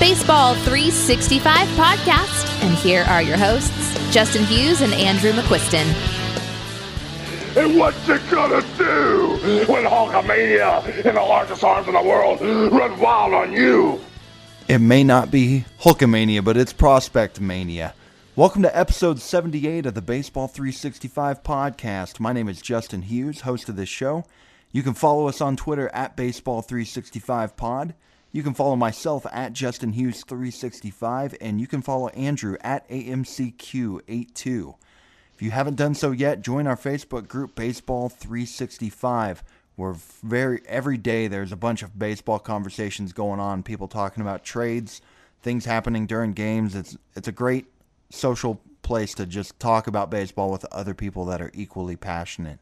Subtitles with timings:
[0.00, 1.44] Baseball 365
[1.76, 5.84] podcast, and here are your hosts, Justin Hughes and Andrew McQuiston.
[7.54, 9.36] And what's it gonna do
[9.70, 14.00] when Hulkamania and the largest arms in the world run wild on you?
[14.68, 17.92] It may not be Hulkamania, but it's Prospect Mania.
[18.36, 22.18] Welcome to episode 78 of the Baseball 365 podcast.
[22.18, 24.24] My name is Justin Hughes, host of this show.
[24.72, 27.92] You can follow us on Twitter at Baseball365pod.
[28.32, 34.74] You can follow myself at Justin Hughes 365, and you can follow Andrew at AMCQ82.
[35.34, 39.42] If you haven't done so yet, join our Facebook group Baseball 365.
[39.74, 44.44] Where very every day there's a bunch of baseball conversations going on, people talking about
[44.44, 45.00] trades,
[45.42, 46.74] things happening during games.
[46.74, 47.66] It's it's a great
[48.10, 52.58] social place to just talk about baseball with other people that are equally passionate.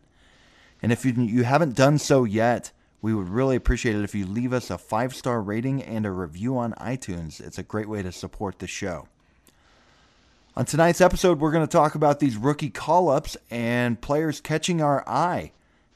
[0.81, 2.71] And if you, you haven't done so yet,
[3.01, 6.11] we would really appreciate it if you leave us a five star rating and a
[6.11, 7.41] review on iTunes.
[7.41, 9.09] It's a great way to support the show.
[10.57, 14.83] On tonight's episode, we're going to talk about these rookie call ups and players catching
[14.83, 15.53] our eye.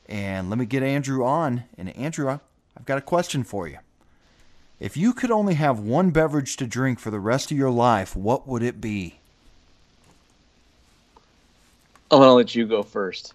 [0.06, 1.64] And let me get Andrew on.
[1.76, 3.78] And Andrew, I've got a question for you.
[4.78, 8.14] If you could only have one beverage to drink for the rest of your life,
[8.14, 9.18] what would it be?
[12.10, 13.34] I'm going to let you go first.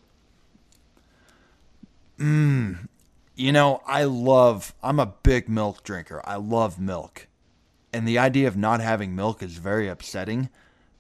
[2.20, 2.88] Mmm.
[3.38, 6.23] You know, I love, I'm a big milk drinker.
[6.25, 7.27] I love milk.
[7.93, 10.49] And the idea of not having milk is very upsetting.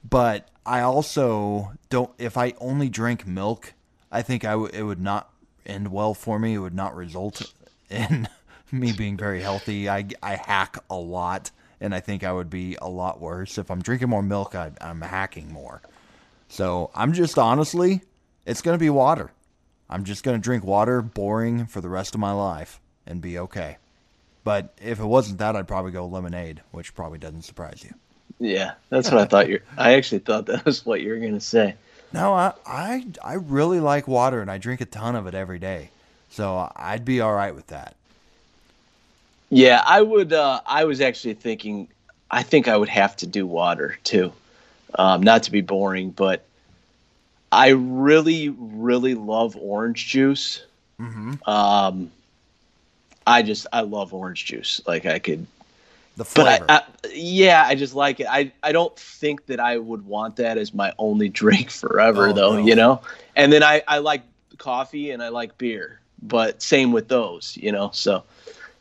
[0.07, 3.73] But I also don't, if I only drink milk,
[4.11, 5.33] I think I w- it would not
[5.65, 6.53] end well for me.
[6.53, 7.41] It would not result
[7.89, 8.29] in
[8.71, 9.89] me being very healthy.
[9.89, 11.49] I, I hack a lot,
[11.81, 13.57] and I think I would be a lot worse.
[13.57, 15.81] If I'm drinking more milk, I, I'm hacking more.
[16.49, 18.01] So I'm just honestly,
[18.45, 19.31] it's going to be water.
[19.89, 23.39] I'm just going to drink water, boring, for the rest of my life and be
[23.39, 23.77] okay.
[24.43, 27.93] But if it wasn't that, I'd probably go lemonade, which probably doesn't surprise you.
[28.39, 31.33] Yeah, that's what I thought you I actually thought that was what you were going
[31.33, 31.75] to say.
[32.13, 35.59] No, I, I I really like water and I drink a ton of it every
[35.59, 35.89] day.
[36.29, 37.95] So I'd be all right with that.
[39.49, 41.87] Yeah, I would uh, I was actually thinking
[42.29, 44.31] I think I would have to do water too.
[44.95, 46.45] Um, not to be boring, but
[47.51, 50.63] I really, really love orange juice.
[50.99, 51.47] Mm-hmm.
[51.49, 52.11] Um,
[53.25, 54.81] I just I love orange juice.
[54.87, 55.45] Like I could,
[56.17, 56.65] the flavor.
[56.69, 58.27] I, I, yeah, I just like it.
[58.29, 62.33] I I don't think that I would want that as my only drink forever, Oh,
[62.33, 62.53] though.
[62.57, 62.65] no.
[62.65, 63.01] You know.
[63.35, 64.23] And then I I like
[64.57, 67.57] coffee and I like beer, but same with those.
[67.61, 68.23] You know, so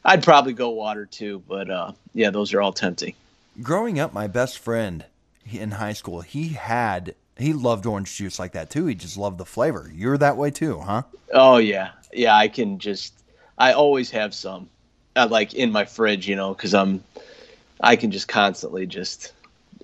[0.05, 1.43] I'd probably go water too.
[1.49, 3.15] But uh, yeah, those are all tempting.
[3.63, 5.05] Growing up, my best friend
[5.51, 8.87] in high school, he had he loved orange juice like that too.
[8.87, 9.91] He just loved the flavor.
[9.95, 11.03] You're that way too, huh?
[11.33, 12.37] Oh yeah, yeah.
[12.37, 13.15] I can just.
[13.59, 14.69] I always have some,
[15.17, 17.05] uh, like in my fridge, you know, because I'm.
[17.81, 19.33] I can just constantly just.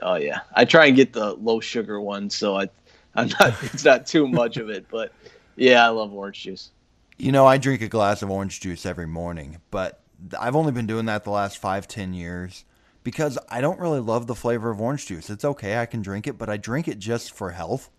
[0.00, 2.68] Oh yeah, I try and get the low sugar one, so I,
[3.14, 3.54] I'm not.
[3.62, 5.12] It's not too much of it, but
[5.56, 6.70] yeah, I love orange juice.
[7.18, 10.00] You know, I drink a glass of orange juice every morning, but
[10.40, 12.64] I've only been doing that the last five, ten years
[13.02, 15.30] because I don't really love the flavor of orange juice.
[15.30, 17.90] It's okay, I can drink it, but I drink it just for health.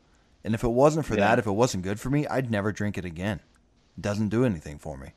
[0.43, 1.21] And if it wasn't for Yeah.
[1.27, 3.39] that, if it wasn't good for me, I'd never drink it again.
[3.97, 5.13] It doesn't do anything for me.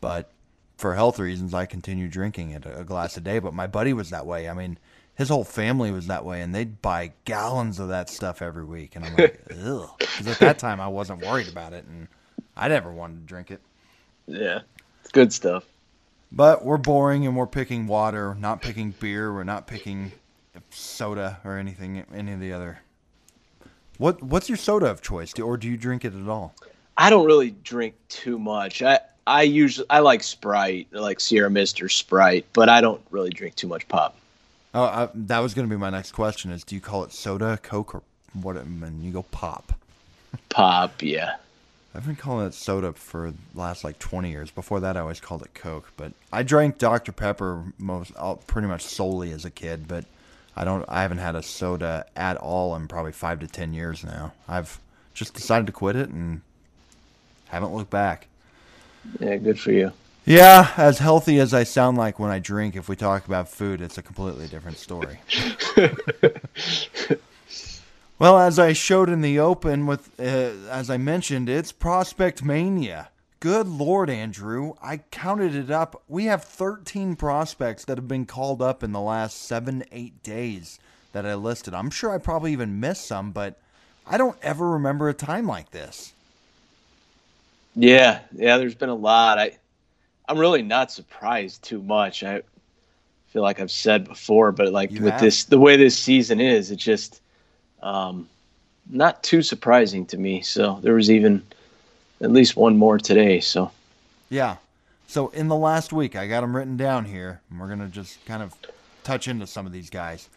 [0.00, 0.30] But
[0.76, 3.38] for health reasons, I continue drinking it a glass a day.
[3.38, 4.48] But my buddy was that way.
[4.48, 4.78] I mean,
[5.14, 8.96] his whole family was that way, and they'd buy gallons of that stuff every week.
[8.96, 9.90] And I'm like, ugh.
[9.98, 12.08] Because at that time, I wasn't worried about it, and
[12.56, 13.60] I never wanted to drink it.
[14.26, 14.60] Yeah,
[15.00, 15.64] it's good stuff.
[16.34, 19.32] But we're boring and we're picking water, not picking beer.
[19.32, 20.12] We're not picking
[20.70, 22.80] soda or anything, any of the other.
[23.98, 26.54] What What's your soda of choice, or do you drink it at all?
[26.96, 28.82] I don't really drink too much.
[28.82, 33.02] I I usually I like Sprite, I like Sierra Mist or Sprite, but I don't
[33.10, 34.16] really drink too much pop.
[34.74, 37.12] Oh, I, that was going to be my next question: Is do you call it
[37.12, 38.02] soda, Coke, or
[38.40, 38.56] what?
[38.56, 39.78] And you go pop.
[40.48, 41.36] Pop, yeah.
[41.94, 44.50] I've been calling it soda for the last like 20 years.
[44.50, 45.92] Before that, I always called it Coke.
[45.96, 48.12] But I drank Dr Pepper most,
[48.46, 49.86] pretty much solely as a kid.
[49.88, 50.06] But
[50.56, 54.04] I don't, I haven't had a soda at all in probably five to 10 years
[54.04, 54.32] now.
[54.48, 54.80] I've
[55.12, 56.40] just decided to quit it and
[57.48, 58.28] haven't looked back.
[59.20, 59.92] Yeah, good for you.
[60.24, 63.80] Yeah, as healthy as I sound like when I drink, if we talk about food,
[63.80, 65.18] it's a completely different story.
[68.22, 70.22] well, as I showed in the open, with uh,
[70.70, 73.10] as I mentioned, it's Prospect Mania.
[73.40, 76.04] Good Lord, Andrew, I counted it up.
[76.08, 80.78] We have 13 prospects that have been called up in the last seven, eight days
[81.14, 81.74] that I listed.
[81.74, 83.60] I'm sure I probably even missed some, but
[84.06, 86.14] I don't ever remember a time like this.
[87.76, 88.58] Yeah, yeah.
[88.58, 89.40] There's been a lot.
[89.40, 89.58] I,
[90.28, 92.24] I'm really not surprised too much.
[92.24, 92.42] I
[93.28, 95.20] feel like I've said before, but like You with have.
[95.20, 97.21] this, the way this season is, it just
[97.82, 98.28] um,
[98.88, 100.42] not too surprising to me.
[100.42, 101.42] So there was even
[102.20, 103.40] at least one more today.
[103.40, 103.70] So
[104.30, 104.56] Yeah.
[105.06, 108.24] So in the last week, I got them written down here, and we're gonna just
[108.24, 108.54] kind of
[109.04, 110.28] touch into some of these guys.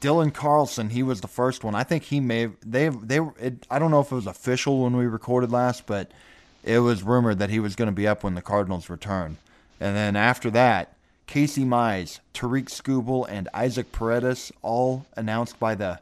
[0.00, 1.74] Dylan Carlson, he was the first one.
[1.76, 4.82] I think he may have, they they it, I don't know if it was official
[4.82, 6.10] when we recorded last, but
[6.64, 9.36] it was rumored that he was going to be up when the Cardinals returned.
[9.80, 10.94] And then after that,
[11.26, 16.00] Casey Mize, Tarik Skubal, and Isaac Paredes, all announced by the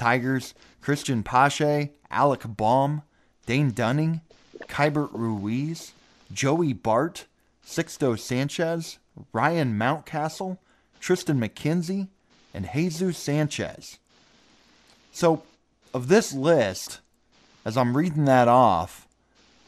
[0.00, 0.54] Tigers.
[0.82, 3.02] Cristian Pache, Alec Bohm,
[3.46, 4.20] Dane Dunning,
[4.62, 5.92] Keibert Ruiz,
[6.32, 7.26] Joey Bart,
[7.64, 8.98] Sixto Sanchez,
[9.32, 10.58] Ryan Mountcastle,
[11.00, 12.08] Triston McKenzie,
[12.54, 13.98] and Jesus Sanchez.
[15.12, 15.42] So,
[15.92, 17.00] of this list,
[17.64, 19.06] as I'm reading that off,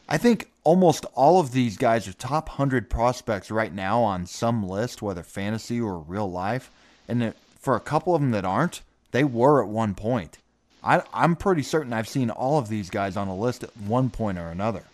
[0.07, 4.67] I think almost all of these guys are top 100 prospects right now on some
[4.67, 6.71] list, whether fantasy or real life.
[7.07, 8.81] And for a couple of them that aren't,
[9.13, 10.39] they were at one point.
[10.83, 14.11] I, I'm pretty certain I've seen all of these guys on a list at one
[14.11, 14.85] point or another.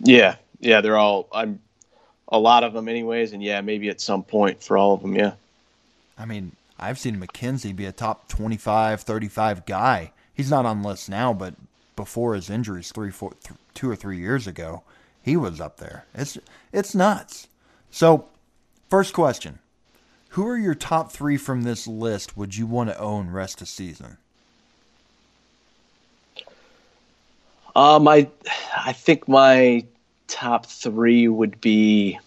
[0.00, 1.60] yeah, yeah, they're all I'm
[2.28, 5.16] a lot of them anyways, and yeah, maybe at some point for all of them.
[5.16, 5.34] Yeah,
[6.18, 10.12] I mean, I've seen McKenzie be a top 25, 35 guy.
[10.34, 11.54] He's not on list now, but
[11.96, 14.82] before his injuries, three, four, th- two or three years ago,
[15.22, 16.06] he was up there.
[16.14, 16.38] It's
[16.72, 17.48] it's nuts.
[17.90, 18.28] So,
[18.90, 19.58] first question:
[20.30, 22.36] Who are your top three from this list?
[22.36, 24.16] Would you want to own rest of season?
[27.76, 28.28] um, I
[28.76, 29.84] I think my
[30.28, 32.18] top three would be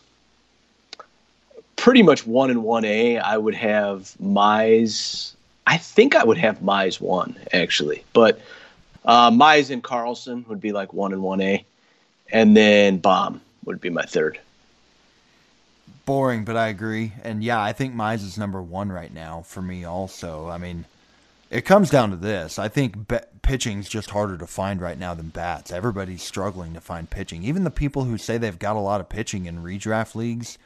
[1.76, 3.18] pretty much one and one A.
[3.18, 5.34] I would have Mize.
[5.68, 8.40] I think I would have Mize one actually, but
[9.06, 11.66] uh, Mize and Carlson would be like one and one A,
[12.32, 14.40] and then Bomb would be my third.
[16.06, 17.14] Boring, but I agree.
[17.24, 19.86] And yeah, I think Mize is number one right now for me.
[19.86, 20.86] Also, I mean,
[21.50, 22.60] it comes down to this.
[22.60, 25.72] I think be- pitching's just harder to find right now than bats.
[25.72, 27.44] Everybody's struggling to find pitching.
[27.44, 30.58] Even the people who say they've got a lot of pitching in redraft leagues,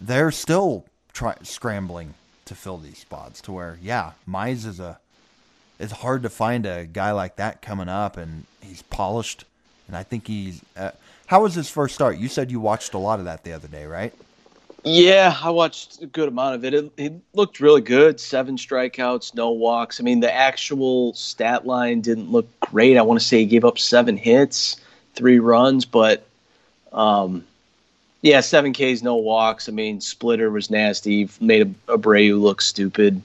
[0.00, 2.14] they're still try- scrambling
[2.44, 3.40] to fill these spots.
[3.42, 4.98] To where, yeah, Mize is a.
[5.78, 9.44] It's hard to find a guy like that coming up, and he's polished.
[9.86, 10.60] And I think he's.
[10.76, 10.90] Uh,
[11.28, 12.18] how was his first start?
[12.18, 14.12] You said you watched a lot of that the other day, right?
[14.82, 16.72] Yeah, I watched a good amount of it.
[16.72, 18.18] It, it looked really good.
[18.18, 20.00] Seven strikeouts, no walks.
[20.00, 22.96] I mean, the actual stat line didn't look great.
[22.96, 24.80] I want to say he gave up seven hits,
[25.14, 26.26] three runs, but
[26.92, 27.44] um,
[28.22, 29.68] yeah, seven Ks, no walks.
[29.68, 31.28] I mean, Splitter was nasty.
[31.40, 33.22] Made a Abreu look stupid.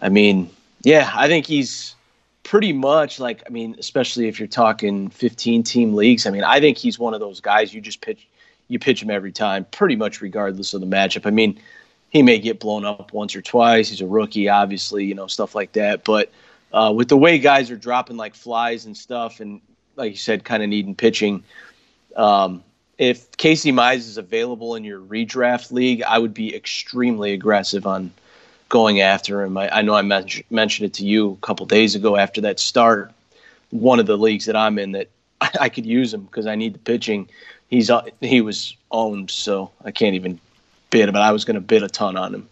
[0.00, 0.48] I mean,
[0.82, 1.96] yeah, I think he's
[2.44, 3.42] pretty much like.
[3.46, 6.24] I mean, especially if you're talking 15 team leagues.
[6.24, 8.28] I mean, I think he's one of those guys you just pitch
[8.72, 11.26] you pitch him every time, pretty much regardless of the matchup.
[11.26, 11.60] I mean,
[12.10, 13.88] he may get blown up once or twice.
[13.88, 16.04] He's a rookie, obviously, you know, stuff like that.
[16.04, 16.30] But
[16.72, 19.60] uh, with the way guys are dropping like flies and stuff, and
[19.96, 21.44] like you said, kind of needing pitching,
[22.16, 22.62] um,
[22.98, 28.12] if Casey Mize is available in your redraft league, I would be extremely aggressive on
[28.68, 29.56] going after him.
[29.58, 32.58] I, I know I men- mentioned it to you a couple days ago after that
[32.60, 33.12] start.
[33.70, 35.08] One of the leagues that I'm in that
[35.42, 37.28] I, I could use him because I need the pitching
[37.72, 40.38] he's uh, he was owned, so I can't even
[40.90, 41.12] bid.
[41.12, 42.48] But I was going to bid a ton on him,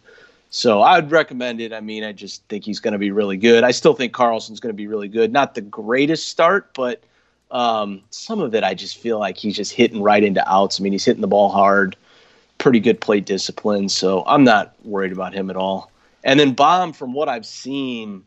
[0.49, 1.73] so I would recommend it.
[1.73, 3.62] I mean, I just think he's going to be really good.
[3.62, 5.32] I still think Carlson's going to be really good.
[5.32, 7.04] Not the greatest start, but
[7.52, 10.80] um, some of it I just feel like he's just hitting right into outs.
[10.80, 11.97] I mean, he's hitting the ball hard,
[12.59, 13.88] pretty good plate discipline.
[13.88, 15.92] So I'm not worried about him at all.
[16.25, 18.25] And then Bomb, from what I've seen,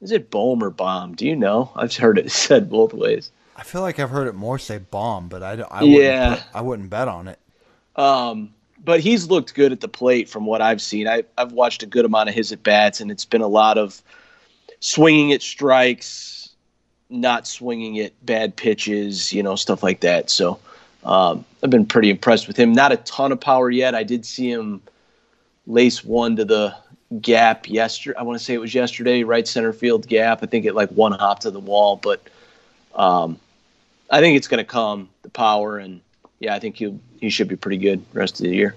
[0.00, 1.14] is it Bohm or Bomb?
[1.14, 1.70] Do you know?
[1.76, 3.30] I've heard it said both ways.
[3.58, 6.28] I feel like I've heard it more say bomb, but I, I, Yeah.
[6.28, 7.38] wouldn't, I wouldn't bet on it.
[7.96, 11.08] Um, but he's looked good at the plate from what I've seen.
[11.08, 13.76] I, I've watched a good amount of his at bats, and it's been a lot
[13.76, 14.00] of
[14.78, 16.50] swinging at strikes,
[17.10, 20.30] not swinging at bad pitches, you know, stuff like that.
[20.30, 20.60] So
[21.02, 22.72] um, I've been pretty impressed with him.
[22.72, 23.96] Not a ton of power yet.
[23.96, 24.80] I did see him
[25.66, 26.74] lace one to the
[27.20, 28.16] gap yesterday.
[28.16, 30.44] I want to say it was yesterday, right center field gap.
[30.44, 32.22] I think it like one hop to the wall, but
[32.94, 33.38] um,
[34.10, 36.00] I think it's going to come the power and
[36.40, 38.74] yeah, I think he he should be pretty good rest of the year.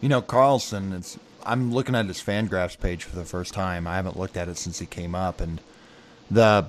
[0.00, 3.86] You know, Carlson, it's I'm looking at his Fangraphs page for the first time.
[3.86, 5.60] I haven't looked at it since he came up, and
[6.30, 6.66] the,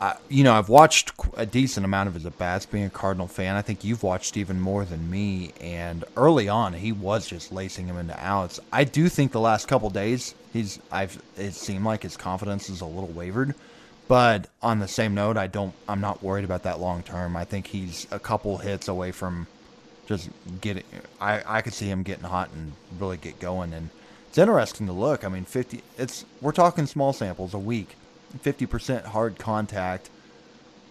[0.00, 2.66] I you know, I've watched a decent amount of his at bats.
[2.66, 5.52] Being a Cardinal fan, I think you've watched even more than me.
[5.60, 8.58] And early on, he was just lacing him into outs.
[8.72, 12.80] I do think the last couple days, he's I've it seemed like his confidence is
[12.80, 13.54] a little wavered.
[14.08, 15.74] But on the same note, I don't.
[15.88, 17.36] I'm not worried about that long term.
[17.36, 19.48] I think he's a couple hits away from
[20.06, 20.84] just getting.
[21.20, 23.90] I I could see him getting hot and really get going, and
[24.28, 25.24] it's interesting to look.
[25.24, 25.82] I mean, fifty.
[25.98, 27.96] It's we're talking small samples a week,
[28.40, 30.10] fifty percent hard contact.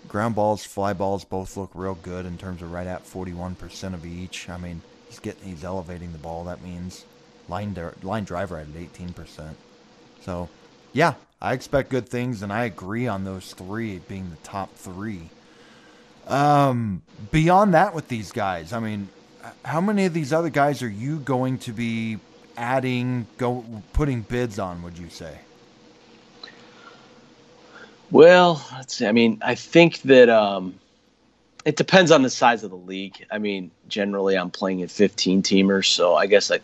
[0.09, 3.95] Ground balls, fly balls both look real good in terms of right at forty-one percent
[3.95, 4.49] of each.
[4.49, 6.43] I mean, he's getting he's elevating the ball.
[6.43, 7.05] That means
[7.47, 9.57] line line driver at eighteen percent.
[10.21, 10.49] So,
[10.93, 11.13] yeah,
[11.45, 15.29] I expect good things, and I agree on those three being the top three.
[16.25, 19.09] Um, beyond that, with these guys, I mean,
[19.63, 22.17] how many of these other guys are you going to be
[22.57, 24.81] adding, go putting bids on?
[24.81, 25.37] Would you say?
[28.09, 29.05] Well, let's see.
[29.05, 30.73] I mean, I think that um,
[31.63, 33.23] it depends on the size of the league.
[33.29, 36.63] I mean, generally, I'm playing at 15 teamers, so I guess like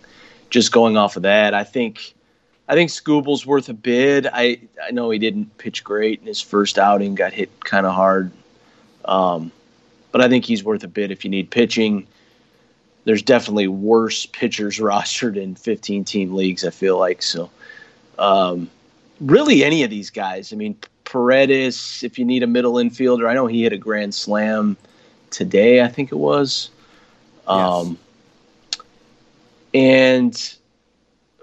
[0.49, 2.15] just going off of that, I think
[2.71, 4.27] I think Skubal's worth a bid.
[4.31, 7.93] I I know he didn't pitch great in his first outing, got hit kind of
[7.93, 8.31] hard,
[9.03, 9.51] um,
[10.13, 12.07] but I think he's worth a bid if you need pitching.
[13.03, 16.63] There's definitely worse pitchers rostered in 15 team leagues.
[16.63, 17.49] I feel like so.
[18.17, 18.69] Um,
[19.19, 20.53] really, any of these guys.
[20.53, 24.15] I mean, Paredes, if you need a middle infielder, I know he hit a grand
[24.15, 24.77] slam
[25.29, 25.81] today.
[25.81, 26.69] I think it was.
[27.47, 27.97] Um,
[28.73, 28.83] yes.
[29.73, 30.60] And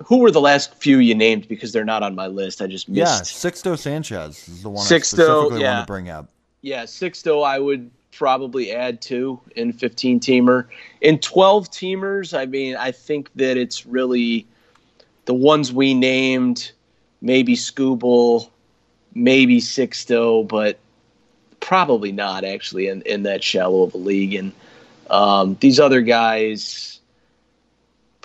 [0.05, 2.63] who were the last few you named because they're not on my list?
[2.63, 2.99] I just missed.
[2.99, 5.75] Yeah, Sixto Sanchez is the one Sixto, I specifically yeah.
[5.75, 6.29] want to bring up.
[6.63, 10.67] Yeah, Sixto I would probably add to in 15 teamer.
[11.01, 14.47] In 12 teamers, I mean, I think that it's really
[15.27, 16.73] the ones we named,
[17.21, 18.49] maybe Skubal,
[19.15, 20.79] maybe Sixto, but
[21.61, 24.35] probably not actually in, in that shallow of a league.
[24.35, 24.53] And
[25.11, 26.98] um, these other guys,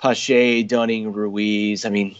[0.04, 1.86] Pache, Dunning, Ruiz.
[1.86, 2.14] I mean,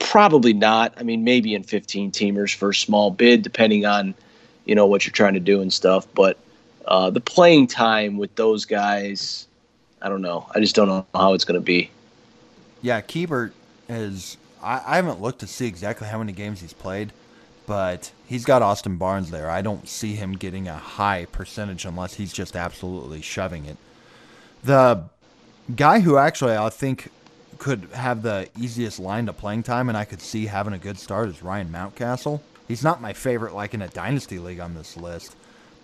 [0.00, 0.92] probably not.
[0.96, 4.16] I mean, maybe in 15 teamers for a small bid, depending on,
[4.64, 6.08] you know, what you're trying to do and stuff.
[6.12, 6.38] But
[6.86, 9.46] uh, the playing time with those guys,
[10.02, 10.44] I don't know.
[10.56, 11.88] I just don't know how it's going to be.
[12.82, 13.52] Yeah, Keibert
[13.88, 14.36] is.
[14.60, 17.12] I, I haven't looked to see exactly how many games he's played,
[17.64, 19.48] but he's got Austin Barnes there.
[19.48, 23.76] I don't see him getting a high percentage unless he's just absolutely shoving it.
[24.64, 25.04] The
[25.76, 27.08] guy who actually I think
[27.60, 30.98] could have the easiest line to playing time, and I could see having a good
[30.98, 32.40] start is Ryan Mountcastle.
[32.66, 35.36] He's not my favorite, like in a dynasty league on this list,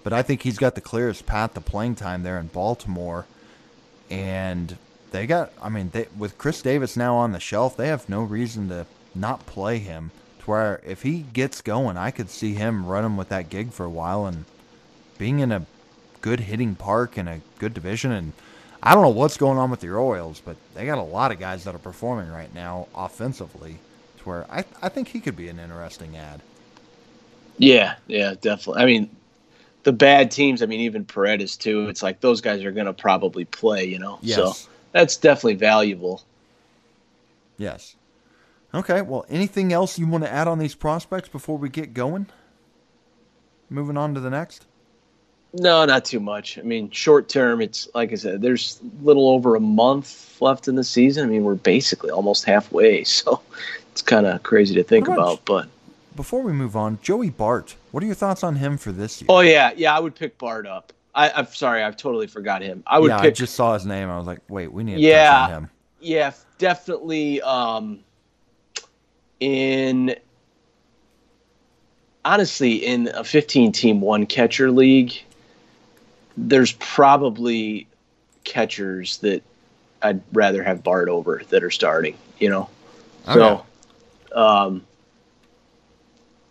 [0.02, 3.26] but I think he's got the clearest path to playing time there in Baltimore.
[4.08, 4.78] And
[5.10, 8.22] they got, I mean, they, with Chris Davis now on the shelf, they have no
[8.22, 10.12] reason to not play him.
[10.40, 13.84] To where if he gets going, I could see him running with that gig for
[13.84, 14.46] a while and
[15.18, 15.66] being in a
[16.22, 18.32] good hitting park and a good division and
[18.86, 21.40] I don't know what's going on with the Royals, but they got a lot of
[21.40, 23.78] guys that are performing right now offensively
[24.18, 26.40] to where I, I think he could be an interesting ad.
[27.58, 28.80] Yeah, yeah, definitely.
[28.80, 29.10] I mean,
[29.82, 32.92] the bad teams, I mean, even Paredes too, it's like those guys are going to
[32.92, 34.20] probably play, you know?
[34.22, 34.36] Yes.
[34.36, 36.22] So that's definitely valuable.
[37.58, 37.96] Yes.
[38.72, 42.28] Okay, well, anything else you want to add on these prospects before we get going?
[43.68, 44.64] Moving on to the next?
[45.58, 46.58] No, not too much.
[46.58, 50.74] I mean, short term, it's like I said, there's little over a month left in
[50.74, 51.24] the season.
[51.24, 53.40] I mean, we're basically almost halfway, so
[53.92, 55.44] it's kind of crazy to think about.
[55.44, 55.68] But
[56.14, 59.26] before we move on, Joey Bart, what are your thoughts on him for this year?
[59.30, 60.92] Oh yeah, yeah, I would pick Bart up.
[61.14, 62.82] I, am sorry, I've totally forgot him.
[62.86, 63.08] I would.
[63.08, 64.10] Yeah, pick, I just saw his name.
[64.10, 65.70] I was like, wait, we need to yeah, him.
[66.00, 67.40] Yeah, definitely.
[67.40, 68.00] Um,
[69.40, 70.16] in
[72.26, 75.14] honestly, in a 15 team one catcher league,
[76.36, 77.86] there's probably
[78.44, 79.42] catchers that
[80.02, 82.68] I'd rather have Bart over that are starting, you know?
[83.28, 83.34] Okay.
[83.34, 83.66] So,
[84.34, 84.86] um,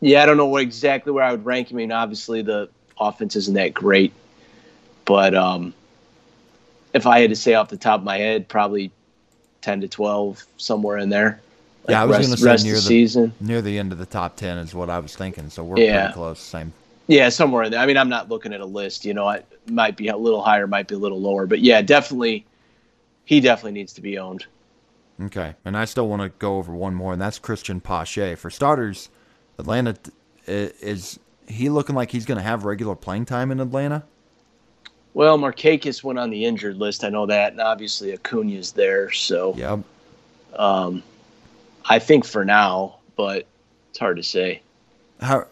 [0.02, 1.78] yeah, I don't know what exactly where I would rank him.
[1.78, 4.14] I mean, obviously the offense isn't that great,
[5.06, 5.74] but um,
[6.94, 8.92] if I had to say off the top of my head, probably
[9.62, 11.42] ten to twelve, somewhere in there.
[11.86, 13.34] Like yeah, I was going to say near the, season.
[13.40, 15.50] near the end of the top ten is what I was thinking.
[15.50, 16.02] So we're yeah.
[16.02, 16.40] pretty close.
[16.40, 16.74] Same
[17.08, 17.80] yeah, somewhere in there.
[17.80, 19.06] I mean, I'm not looking at a list.
[19.06, 21.82] You know, it might be a little higher, might be a little lower, but yeah,
[21.82, 22.46] definitely,
[23.26, 24.46] he definitely needs to be owned.
[25.22, 28.36] Okay, and I still want to go over one more, and that's Cristian Pache.
[28.36, 29.10] For starters,
[29.58, 29.96] Atlanta
[30.48, 34.04] is he looking like he's going to have regular playing time in Atlanta?
[35.14, 37.04] Well, Markakis went on the injured list.
[37.04, 39.12] I know that, and obviously Acuna's there.
[39.12, 39.80] So, yep.
[40.56, 41.04] Um,
[41.86, 43.46] I think for now, but
[43.90, 44.62] it's hard to say.
[45.22, 45.48] How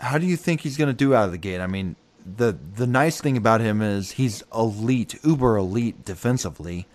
[0.00, 1.60] how do you think he's going to do out of the gate?
[1.60, 1.96] I mean,
[2.36, 6.86] the the nice thing about him is he's elite, uber elite defensively.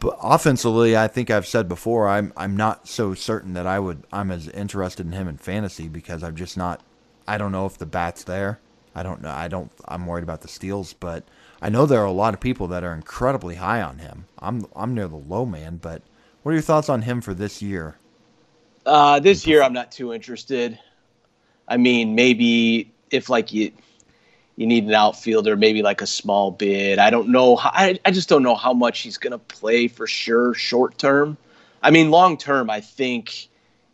[0.00, 4.02] But offensively, I think I've said before, I'm I'm not so certain that I would
[4.12, 6.82] I'm as interested in him in fantasy because I'm just not
[7.26, 8.60] I don't know if the bat's there.
[8.94, 9.30] I don't know.
[9.30, 9.70] I don't.
[9.86, 11.24] I'm worried about the steals, but
[11.60, 14.26] I know there are a lot of people that are incredibly high on him.
[14.38, 16.02] I'm I'm near the low man, but
[16.42, 17.96] what are your thoughts on him for this year?
[18.86, 20.78] Uh, this year, I'm not too interested.
[21.68, 23.72] I mean, maybe if like you
[24.56, 26.98] you need an outfielder, maybe like a small bid.
[26.98, 27.56] I don't know.
[27.56, 30.98] How, I I just don't know how much he's going to play for sure short
[30.98, 31.36] term.
[31.82, 33.48] I mean, long term, I think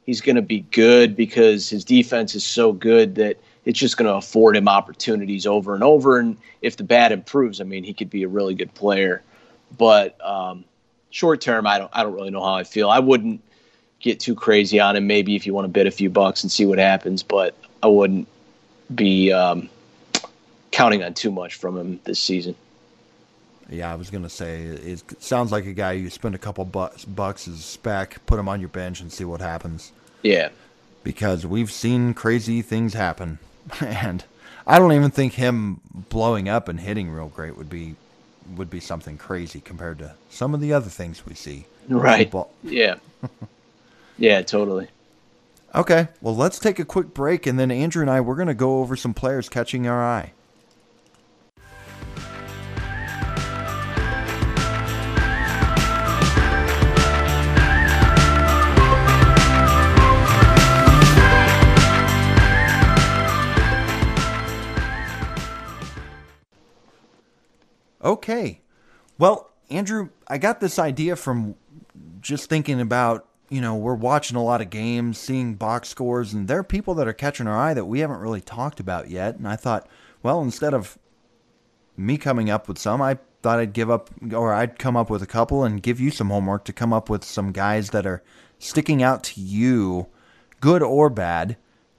[0.07, 4.11] he's going to be good because his defense is so good that it's just going
[4.11, 6.19] to afford him opportunities over and over.
[6.19, 9.23] And if the bat improves, I mean, he could be a really good player.
[9.77, 10.65] But um,
[11.11, 12.89] short term, I don't I don't really know how I feel.
[12.89, 13.43] I wouldn't
[13.99, 15.07] get too crazy on him.
[15.07, 17.89] Maybe if you want to bid a few bucks and see what happens, but I
[17.89, 18.29] wouldn't
[18.95, 19.69] be um,
[20.73, 22.57] counting on too much from him this season.
[23.71, 27.05] Yeah, I was gonna say it sounds like a guy you spend a couple bucks
[27.05, 29.93] bucks as a spec, put him on your bench, and see what happens.
[30.23, 30.49] Yeah,
[31.05, 33.39] because we've seen crazy things happen,
[33.81, 34.25] and
[34.67, 37.95] I don't even think him blowing up and hitting real great would be
[38.57, 41.67] would be something crazy compared to some of the other things we see.
[41.89, 42.33] Right.
[42.65, 42.97] Yeah.
[44.19, 44.89] yeah, totally.
[45.75, 48.81] Okay, well, let's take a quick break, and then Andrew and I we're gonna go
[48.81, 50.33] over some players catching our eye.
[68.03, 68.61] Okay.
[69.19, 71.55] Well, Andrew, I got this idea from
[72.21, 76.49] just thinking about, you know, we're watching a lot of games, seeing box scores, and
[76.49, 79.37] there are people that are catching our eye that we haven't really talked about yet.
[79.37, 79.87] And I thought,
[80.23, 80.99] well, instead of
[81.97, 85.23] me coming up with some, I thought I'd give up, or I'd come up with
[85.23, 88.23] a couple and give you some homework to come up with some guys that are
[88.59, 90.07] sticking out to you,
[90.61, 91.57] good or bad,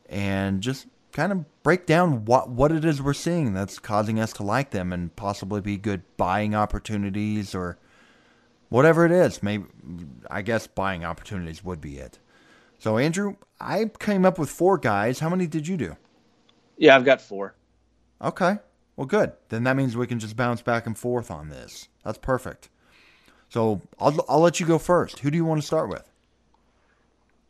[0.09, 4.33] and just kind of break down what what it is we're seeing that's causing us
[4.33, 7.77] to like them and possibly be good buying opportunities or
[8.69, 9.41] whatever it is.
[9.41, 9.65] Maybe
[10.29, 12.19] I guess buying opportunities would be it.
[12.79, 15.19] So Andrew, I came up with four guys.
[15.19, 15.95] How many did you do?
[16.77, 17.55] Yeah, I've got four.
[18.21, 18.57] Okay.
[18.95, 19.33] Well, good.
[19.49, 21.87] Then that means we can just bounce back and forth on this.
[22.03, 22.69] That's perfect.
[23.49, 25.19] So I'll I'll let you go first.
[25.19, 26.09] Who do you want to start with?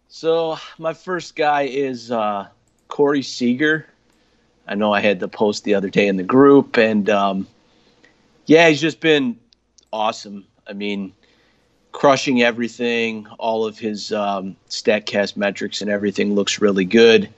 [0.10, 2.48] So my first guy is uh,
[2.94, 3.88] Corey Seager.
[4.68, 7.48] I know I had the post the other day in the group, and um,
[8.46, 9.40] yeah, he's just been
[9.92, 10.46] awesome.
[10.68, 11.12] I mean,
[11.92, 13.26] crushing everything.
[13.40, 17.32] All of his um, Statcast metrics and everything looks really good.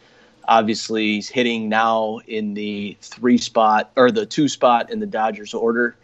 [0.46, 5.54] Obviously, he's hitting now in the three spot or the two spot in the Dodgers
[5.54, 5.96] order,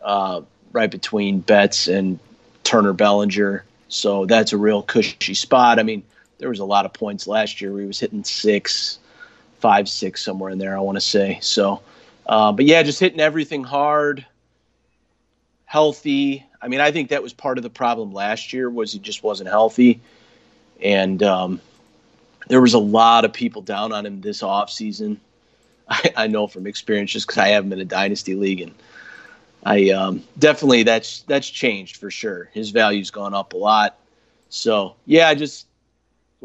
[0.00, 2.20] uh, right between Betts and
[2.62, 3.64] Turner Bellinger.
[3.88, 5.80] So that's a real cushy spot.
[5.80, 6.04] I mean,
[6.38, 8.98] there was a lot of points last year where he was hitting six,
[9.60, 10.76] five, six, somewhere in there.
[10.76, 11.80] I want to say so.
[12.26, 14.26] Uh, but yeah, just hitting everything hard,
[15.64, 16.44] healthy.
[16.60, 19.22] I mean, I think that was part of the problem last year was he just
[19.22, 20.00] wasn't healthy,
[20.82, 21.60] and um,
[22.48, 25.20] there was a lot of people down on him this off season.
[25.88, 28.74] I, I know from experience, just because I have him in a dynasty league, and
[29.64, 32.50] I um, definitely that's that's changed for sure.
[32.52, 33.96] His value's gone up a lot.
[34.48, 35.65] So yeah, just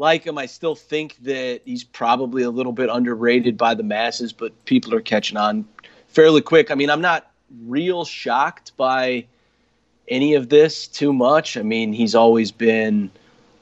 [0.02, 0.36] like him.
[0.36, 4.92] I still think that he's probably a little bit underrated by the masses, but people
[4.94, 5.64] are catching on
[6.08, 6.72] fairly quick.
[6.72, 7.30] I mean, I'm not
[7.66, 9.26] real shocked by
[10.08, 11.56] any of this too much.
[11.56, 13.12] I mean, he's always been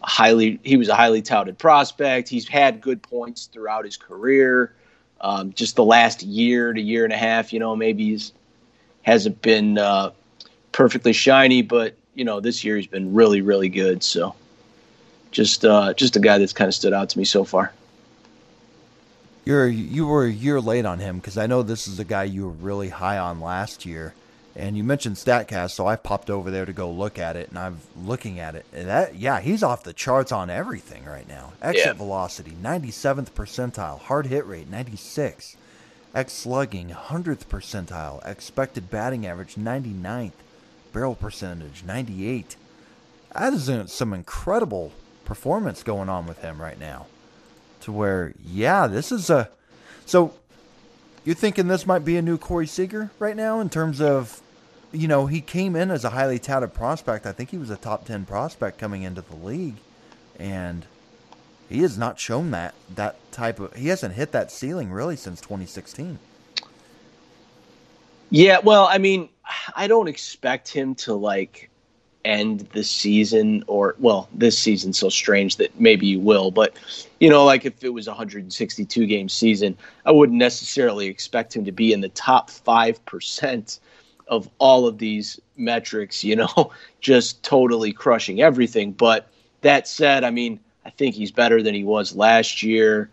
[0.00, 2.30] highly he was a highly touted prospect.
[2.30, 4.74] He's had good points throughout his career.
[5.20, 8.32] Um, just the last year to year and a half, you know, maybe he's
[9.02, 10.12] hasn't been uh,
[10.72, 14.02] perfectly shiny, but you know, this year he's been really, really good.
[14.02, 14.34] So
[15.30, 17.72] just uh, just a guy that's kind of stood out to me so far.
[19.44, 22.24] You're you were a year late on him because I know this is a guy
[22.24, 24.14] you were really high on last year,
[24.54, 27.58] and you mentioned Statcast, so I popped over there to go look at it, and
[27.58, 31.52] I'm looking at it, and that yeah, he's off the charts on everything right now.
[31.62, 31.92] Exit yeah.
[31.94, 35.56] velocity, 97th percentile, hard hit rate, 96,
[36.14, 40.32] X slugging, 100th percentile, expected batting average, 99th,
[40.92, 42.56] barrel percentage, 98.
[43.32, 44.92] That is some incredible
[45.30, 47.06] performance going on with him right now.
[47.82, 49.48] To where, yeah, this is a.
[50.04, 50.34] So,
[51.24, 54.42] you're thinking this might be a new Corey Seager right now in terms of,
[54.90, 57.26] you know, he came in as a highly touted prospect.
[57.26, 59.76] I think he was a top 10 prospect coming into the league.
[60.36, 60.84] And
[61.68, 65.40] he has not shown that that type of he hasn't hit that ceiling really since
[65.40, 66.18] 2016
[68.30, 69.28] yeah well i mean
[69.76, 71.69] i don't expect him to like
[72.24, 76.74] end the season or well this season's so strange that maybe you will but
[77.18, 81.64] you know like if it was a 162 game season i wouldn't necessarily expect him
[81.64, 83.80] to be in the top 5%
[84.28, 88.92] of all of these metrics you know just totally crushing everything.
[88.92, 89.28] But
[89.62, 93.10] that said i mean i think he's better than he was last year.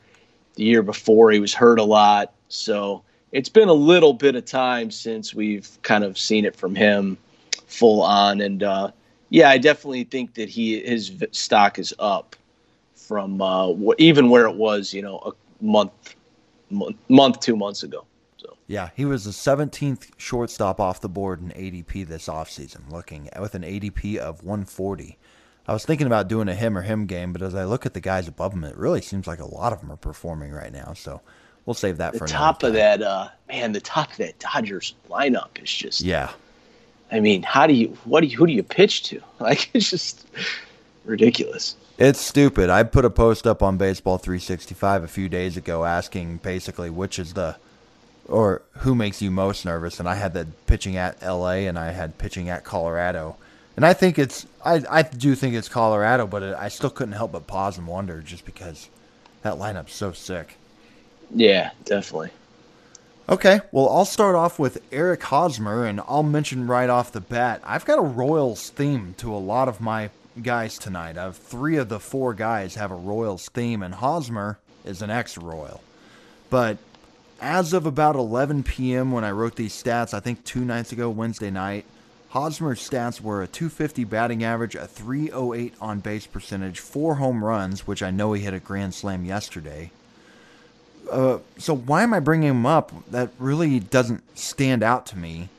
[0.55, 2.33] The year before he was hurt a lot.
[2.49, 6.73] So it's been a little bit of time since we've kind of seen it from
[6.73, 7.17] him
[7.67, 8.41] full on.
[8.41, 8.91] And uh,
[9.29, 12.35] yeah, I definitely think that he his stock is up
[12.95, 16.15] from uh, even where it was, you know, a month,
[16.69, 18.05] month, month, two months ago.
[18.37, 23.29] So yeah, he was the 17th shortstop off the board in ADP this offseason, looking
[23.39, 25.17] with an ADP of 140.
[25.67, 27.93] I was thinking about doing a him or him game, but as I look at
[27.93, 30.71] the guys above him, it really seems like a lot of them are performing right
[30.71, 30.93] now.
[30.93, 31.21] So
[31.65, 33.01] we'll save that for the for top of that.
[33.01, 36.31] Uh, man, the top of that Dodgers lineup is just yeah,
[37.11, 39.21] I mean, how do you what do you who do you pitch to?
[39.39, 40.27] Like it's just
[41.05, 41.75] ridiculous.
[41.97, 42.69] It's stupid.
[42.69, 47.19] I put a post up on Baseball 365 a few days ago asking basically which
[47.19, 47.55] is the
[48.27, 51.91] or who makes you most nervous and I had the pitching at LA and I
[51.91, 53.37] had pitching at Colorado.
[53.75, 57.13] And I think it's I I do think it's Colorado, but it, I still couldn't
[57.13, 58.89] help but pause and wonder just because
[59.43, 60.57] that lineup's so sick.
[61.33, 62.31] Yeah, definitely.
[63.29, 67.61] Okay, well, I'll start off with Eric Hosmer, and I'll mention right off the bat
[67.65, 70.11] I've got a Royals theme to a lot of my
[70.41, 71.17] guys tonight.
[71.17, 75.09] I have three of the four guys have a Royals theme, and Hosmer is an
[75.09, 75.81] ex Royal.
[76.49, 76.77] But
[77.41, 81.09] as of about 11 p.m., when I wrote these stats, I think two nights ago,
[81.09, 81.83] Wednesday night,
[82.29, 87.85] Hosmer's stats were a 250 batting average, a 308 on base percentage, four home runs,
[87.85, 89.91] which I know he hit a grand slam yesterday,
[91.11, 92.91] uh, so why am I bringing him up?
[93.11, 95.49] That really doesn't stand out to me,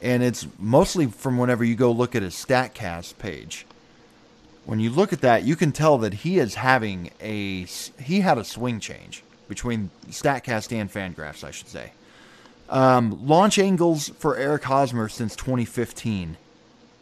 [0.00, 3.66] and it's mostly from whenever you go look at his Statcast page.
[4.64, 8.38] When you look at that, you can tell that he is having a he had
[8.38, 11.92] a swing change between Statcast and Fangraphs, I should say.
[12.68, 16.36] Um, launch angles for Eric Hosmer since 2015.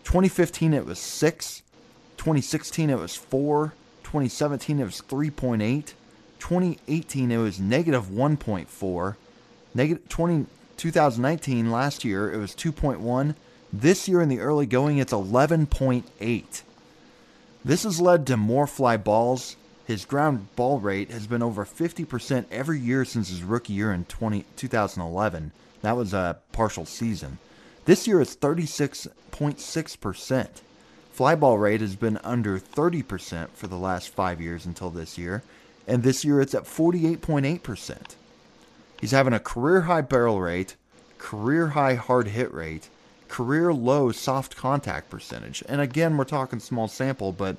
[0.04, 1.62] 2015 it was six.
[2.16, 3.74] 2016 it was four.
[4.02, 5.92] 2017 it was 3.8.
[6.40, 9.16] 2018 it was negative 1.4
[9.74, 13.34] negative 20 2019 last year it was 2.1
[13.72, 16.62] this year in the early going it's 11.8
[17.64, 19.56] this has led to more fly balls.
[19.86, 24.06] His ground ball rate has been over 50% every year since his rookie year in
[24.06, 27.38] 20, 2011 that was a partial season.
[27.86, 30.48] This year it's 36.6%
[31.12, 35.42] fly ball rate has been under 30% for the last five years until this year
[35.90, 38.14] and this year it's at 48.8%.
[39.00, 40.76] He's having a career high barrel rate,
[41.18, 42.88] career high hard hit rate,
[43.28, 45.64] career low soft contact percentage.
[45.68, 47.56] And again, we're talking small sample, but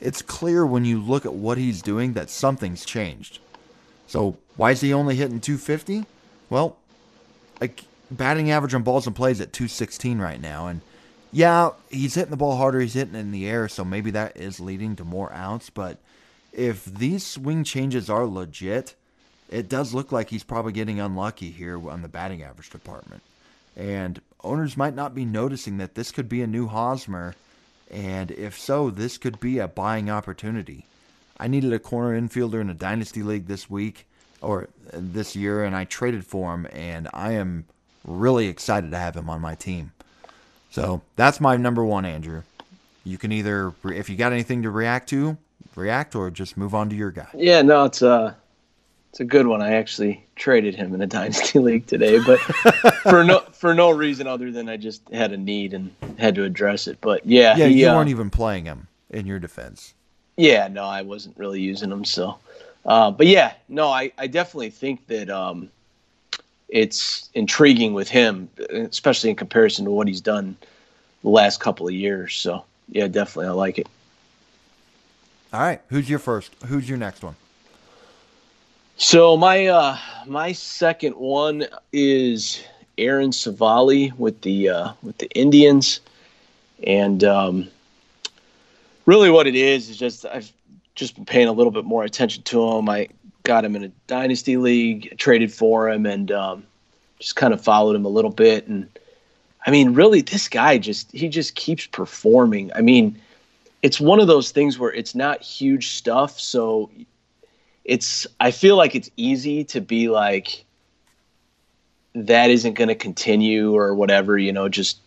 [0.00, 3.38] it's clear when you look at what he's doing that something's changed.
[4.06, 6.06] So, why is he only hitting 250?
[6.48, 6.78] Well,
[7.60, 10.80] like batting average on balls and plays at 216 right now and
[11.32, 14.36] yeah, he's hitting the ball harder, he's hitting it in the air, so maybe that
[14.36, 15.98] is leading to more outs, but
[16.54, 18.94] if these swing changes are legit,
[19.50, 23.22] it does look like he's probably getting unlucky here on the batting average department.
[23.76, 27.34] And owners might not be noticing that this could be a new Hosmer.
[27.90, 30.86] And if so, this could be a buying opportunity.
[31.38, 34.06] I needed a corner infielder in a dynasty league this week
[34.40, 37.64] or this year, and I traded for him, and I am
[38.04, 39.92] really excited to have him on my team.
[40.70, 42.42] So that's my number one, Andrew.
[43.04, 45.36] You can either, if you got anything to react to,
[45.76, 47.28] react or just move on to your guy?
[47.34, 48.34] Yeah, no, it's a uh,
[49.10, 49.62] it's a good one.
[49.62, 52.38] I actually traded him in a dynasty league today, but
[53.02, 56.44] for no for no reason other than I just had a need and had to
[56.44, 56.98] address it.
[57.00, 59.94] But yeah, yeah, he, you uh, weren't even playing him in your defense.
[60.36, 62.04] Yeah, no, I wasn't really using him.
[62.04, 62.38] So,
[62.84, 65.70] uh, but yeah, no, I I definitely think that um,
[66.68, 70.56] it's intriguing with him, especially in comparison to what he's done
[71.22, 72.34] the last couple of years.
[72.34, 73.86] So yeah, definitely, I like it.
[75.54, 76.52] All right, who's your first?
[76.66, 77.36] Who's your next one?
[78.96, 82.60] So my uh, my second one is
[82.98, 86.00] Aaron Civale with the uh, with the Indians,
[86.84, 87.68] and um,
[89.06, 90.50] really what it is is just I've
[90.96, 92.88] just been paying a little bit more attention to him.
[92.88, 93.06] I
[93.44, 96.64] got him in a dynasty league, traded for him, and um,
[97.20, 98.66] just kind of followed him a little bit.
[98.66, 98.88] And
[99.64, 102.72] I mean, really, this guy just he just keeps performing.
[102.74, 103.20] I mean,
[103.84, 106.90] it's one of those things where it's not huge stuff, so
[107.84, 110.64] it's I feel like it's easy to be like
[112.14, 114.98] that isn't going to continue or whatever, you know, just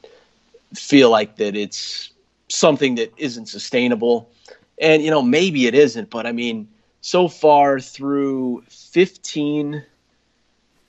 [0.75, 2.11] feel like that it's
[2.49, 4.29] something that isn't sustainable.
[4.79, 6.67] And you know, maybe it isn't, but I mean,
[7.01, 9.83] so far through 15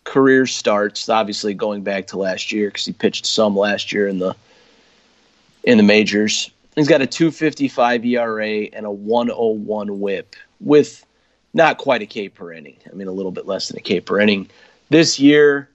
[0.04, 4.18] career starts, obviously going back to last year because he pitched some last year in
[4.18, 4.36] the
[5.64, 6.50] in the majors.
[6.78, 11.04] He's got a 255 ERA and a 101 whip with
[11.52, 12.76] not quite a K per inning.
[12.88, 14.48] I mean, a little bit less than a K per inning.
[14.88, 15.68] This year,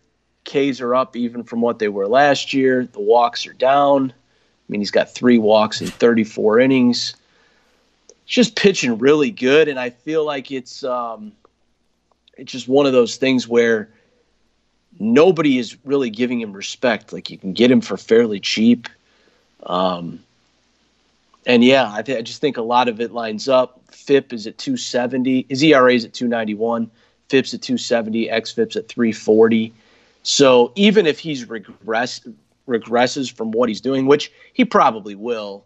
[0.45, 2.85] Ks are up even from what they were last year.
[2.85, 4.11] The walks are down.
[4.11, 7.15] I mean, he's got three walks in 34 innings.
[8.25, 11.33] He's just pitching really good, and I feel like it's um,
[12.37, 13.89] it's just one of those things where
[14.99, 17.11] nobody is really giving him respect.
[17.11, 18.87] Like you can get him for fairly cheap.
[19.63, 20.19] Um,
[21.45, 23.81] and yeah, I, th- I just think a lot of it lines up.
[23.91, 25.45] FIP is at 270.
[25.49, 26.89] His ERA is at 291.
[27.29, 28.27] FIP's at 270.
[28.27, 29.73] XFIP's at 340.
[30.23, 32.21] So even if he's regress
[32.67, 35.65] regresses from what he's doing, which he probably will,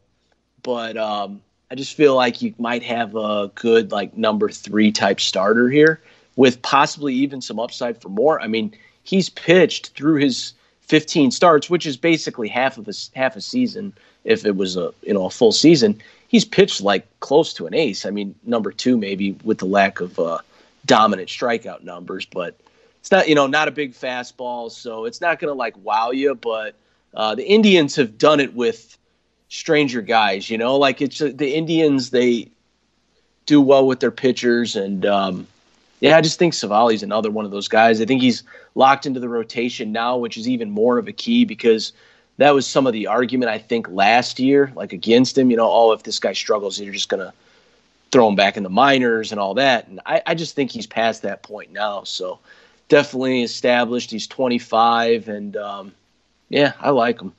[0.63, 5.19] but um, I just feel like you might have a good like number three type
[5.19, 6.01] starter here
[6.35, 8.41] with possibly even some upside for more.
[8.41, 10.53] I mean, he's pitched through his
[10.87, 14.93] 15 starts, which is basically half of a half a season if it was a
[15.03, 16.01] you know a full season.
[16.27, 18.05] He's pitched like close to an ace.
[18.05, 20.39] I mean, number two maybe with the lack of uh,
[20.85, 22.57] dominant strikeout numbers, but
[22.99, 26.11] it's not you know not a big fastball, so it's not going to like wow
[26.11, 26.35] you.
[26.35, 26.75] But
[27.13, 28.97] uh, the Indians have done it with
[29.49, 30.49] stranger guys.
[30.49, 32.49] You know, like it's uh, the Indians they
[33.45, 35.47] do well with their pitchers, and um,
[35.99, 37.99] yeah, I just think Civale's another one of those guys.
[38.01, 38.43] I think he's
[38.75, 41.91] locked into the rotation now, which is even more of a key because
[42.37, 45.49] that was some of the argument I think last year, like against him.
[45.49, 47.33] You know, oh, if this guy struggles, you're just gonna
[48.11, 49.87] throw him back in the minors and all that.
[49.87, 52.03] And I, I just think he's past that point now.
[52.03, 52.39] So
[52.89, 54.11] definitely established.
[54.11, 55.93] He's 25, and um,
[56.49, 57.33] yeah, I like him.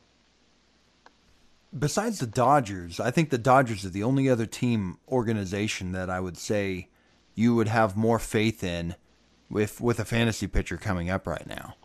[1.79, 6.19] Besides the Dodgers, I think the Dodgers are the only other team organization that I
[6.19, 6.89] would say
[7.39, 8.97] you would have more faith in
[9.49, 11.77] with with a fantasy pitcher coming up right now.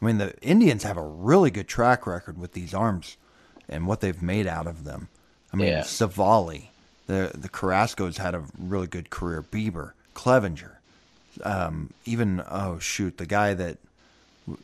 [0.00, 3.16] I mean, the Indians have a really good track record with these arms
[3.68, 5.08] and what they've made out of them.
[5.52, 5.80] I mean, yeah.
[5.80, 6.68] Civale,
[7.06, 9.42] the the Carrasco's had a really good career.
[9.42, 10.72] Bieber, Clevinger,
[11.42, 13.78] um, even oh shoot, the guy that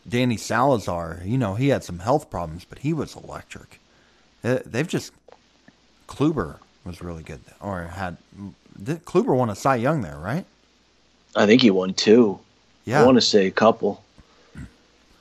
[0.06, 3.80] Danny Salazar, you know, he had some health problems, but he was electric.
[4.44, 5.10] Uh, they've just
[6.06, 8.18] Kluber was really good, or had
[8.82, 10.44] Kluber won a Cy Young there, right?
[11.36, 12.38] I think he won two.
[12.84, 14.02] Yeah, I want to say a couple.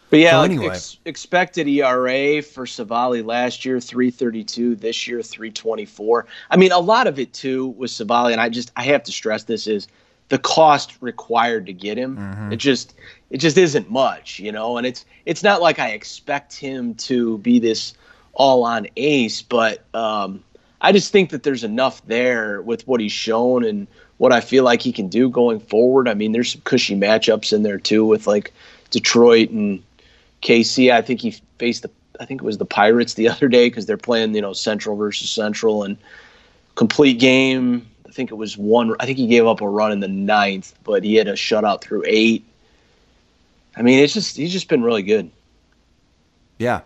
[0.10, 0.68] But yeah, so like anyway.
[0.68, 4.76] ex- expected ERA for Civale last year, 332.
[4.76, 6.28] This year, 324.
[6.52, 9.12] I mean, a lot of it too was Civale, and I just I have to
[9.12, 9.88] stress this is
[10.30, 12.18] the cost required to get him.
[12.18, 12.54] Mm-hmm.
[12.54, 12.94] It just
[13.32, 14.78] it just isn't much, you know.
[14.78, 17.96] And it's it's not like I expect him to be this
[18.34, 20.44] all on ace, but um,
[20.84, 24.65] I just think that there's enough there with what he's shown and what I feel
[24.65, 26.10] like he can do going forward.
[26.10, 28.54] I mean, there's some cushy matchups in there too with like
[28.91, 29.82] Detroit and
[30.41, 30.91] KC.
[30.91, 33.86] I think he faced the I think it was the Pirates the other day because
[33.86, 35.98] they're playing you know Central versus Central and
[36.76, 37.88] complete game.
[38.06, 38.93] I think it was one.
[39.00, 41.82] I think he gave up a run in the ninth, but he had a shutout
[41.82, 42.46] through eight.
[43.76, 45.32] I mean, it's just he's just been really good.
[46.60, 46.82] Yeah,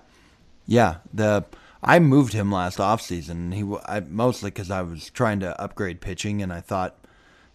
[0.67, 0.97] yeah.
[1.13, 1.43] The
[1.87, 3.53] I moved him last offseason.
[3.53, 6.97] He I, mostly because I was trying to upgrade pitching, and I thought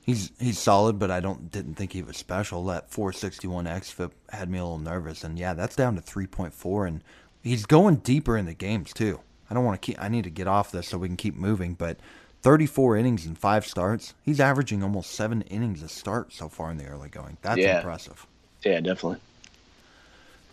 [0.04, 2.64] He's he's solid, but I don't didn't think he was special.
[2.64, 7.04] That 461 xFIP had me a little nervous, and yeah, that's down to 3.4, and
[7.42, 9.20] he's going deeper in the games too.
[9.48, 10.02] I don't want to keep.
[10.02, 11.98] I need to get off this so we can keep moving, but
[12.42, 14.14] 34 innings and five starts.
[14.24, 17.36] He's averaging almost seven innings a start so far in the early going.
[17.42, 17.76] That's yeah.
[17.76, 18.26] impressive.
[18.64, 19.20] Yeah, definitely.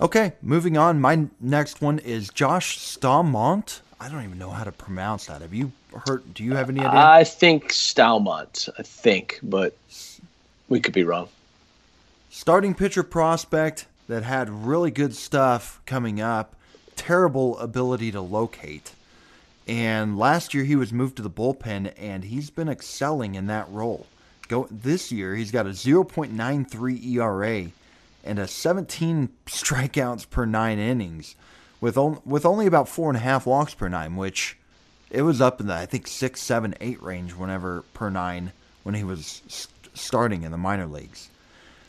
[0.01, 1.01] Okay, moving on.
[1.01, 3.81] My next one is Josh Staumont.
[3.99, 5.41] I don't even know how to pronounce that.
[5.41, 5.73] Have you
[6.05, 6.33] heard?
[6.33, 6.97] Do you have any idea?
[6.97, 8.69] I think Staumont.
[8.77, 9.75] I think, but
[10.69, 11.27] we could be wrong.
[12.29, 16.55] Starting pitcher prospect that had really good stuff coming up.
[16.95, 18.93] Terrible ability to locate.
[19.67, 23.69] And last year he was moved to the bullpen, and he's been excelling in that
[23.69, 24.07] role.
[24.47, 27.71] Go this year he's got a 0.93 ERA
[28.23, 31.35] and a 17 strikeouts per nine innings
[31.81, 34.57] with on, with only about four and a half walks per nine, which
[35.09, 38.51] it was up in the I think six, seven, eight range whenever per nine
[38.83, 41.29] when he was st- starting in the minor leagues.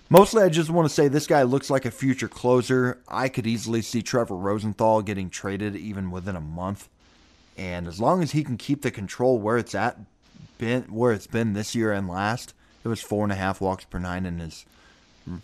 [0.09, 2.99] Mostly, I just want to say this guy looks like a future closer.
[3.07, 6.89] I could easily see Trevor Rosenthal getting traded even within a month,
[7.57, 9.99] and as long as he can keep the control where it's at,
[10.59, 13.85] been where it's been this year and last, it was four and a half walks
[13.85, 14.67] per nine in his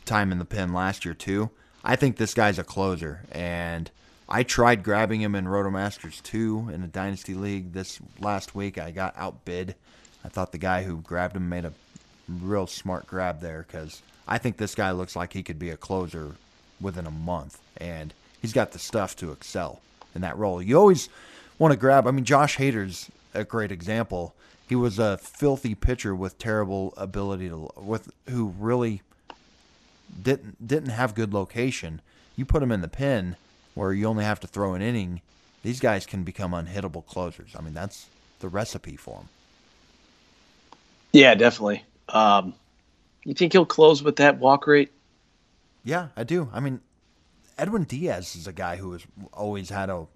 [0.04, 1.50] time in the pen last year too.
[1.84, 3.90] I think this guy's a closer, and
[4.28, 8.76] I tried grabbing him in Rotomasters 2 in a Dynasty League this last week.
[8.76, 9.76] I got outbid.
[10.24, 11.72] I thought the guy who grabbed him made a
[12.28, 15.76] real smart grab there because I think this guy looks like he could be a
[15.76, 16.32] closer
[16.80, 18.12] within a month, and
[18.42, 19.80] he's got the stuff to excel
[20.14, 20.60] in that role.
[20.60, 21.08] You always
[21.58, 22.06] want to grab.
[22.06, 24.34] I mean, Josh Hader's a great example.
[24.68, 29.02] He was a filthy pitcher with terrible ability to with who really
[30.22, 32.00] didn't didn't have good location.
[32.36, 33.36] You put them in the pen
[33.74, 35.20] where you only have to throw an inning.
[35.62, 37.54] These guys can become unhittable closers.
[37.58, 38.08] I mean, that's
[38.40, 39.28] the recipe for them.
[41.12, 41.84] Yeah, definitely.
[42.08, 42.54] Um,
[43.24, 44.92] you think he'll close with that walk rate?
[45.82, 46.48] Yeah, I do.
[46.52, 46.80] I mean,
[47.58, 50.06] Edwin Diaz is a guy who has always had a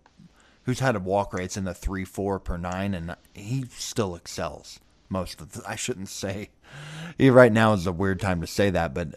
[0.64, 4.78] who's had a walk rates in the three four per nine, and he still excels
[5.08, 5.52] most of.
[5.52, 6.50] The, I shouldn't say
[7.18, 9.14] right now is a weird time to say that, but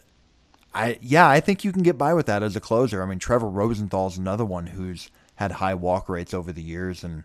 [0.74, 3.04] I yeah, I think you can get by with that as a closer.
[3.04, 7.24] I mean, Trevor Rosenthal's another one who's had high walk rates over the years, and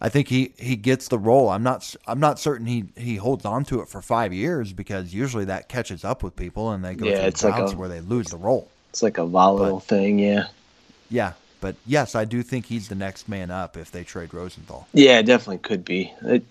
[0.00, 1.50] I think he, he gets the role.
[1.50, 5.14] I'm not I'm not certain he, he holds on to it for five years because
[5.14, 7.88] usually that catches up with people and they go Yeah, through it's like a- where
[7.88, 8.72] they lose the role.
[8.90, 10.48] It's like a volatile thing, yeah.
[11.08, 14.88] Yeah, but yes, I do think he's the next man up if they trade Rosenthal.
[14.92, 16.12] Yeah, it definitely could be.
[16.22, 16.44] It,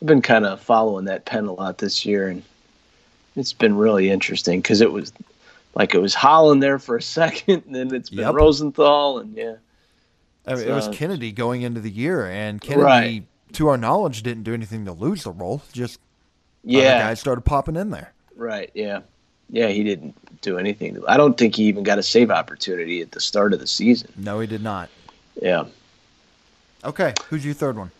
[0.00, 2.42] I've been kind of following that pen a lot this year, and
[3.36, 5.12] it's been really interesting because it was
[5.74, 8.34] like it was Holland there for a second, and then it's been Yep.
[8.34, 9.54] Rosenthal, and yeah,
[10.46, 13.24] I mean, it was Kennedy going into the year, and Kennedy, Right.
[13.52, 15.62] to our knowledge, didn't do anything to lose the role.
[15.72, 16.00] Just
[16.64, 18.12] yeah, guys started popping in there.
[18.36, 19.00] right, yeah,
[19.50, 19.68] yeah.
[19.68, 21.02] He didn't do anything.
[21.08, 24.10] I don't think he even got a save opportunity at the start of the season.
[24.16, 24.88] No, he did not.
[25.40, 25.64] Yeah.
[26.84, 27.90] Okay, who's your third one?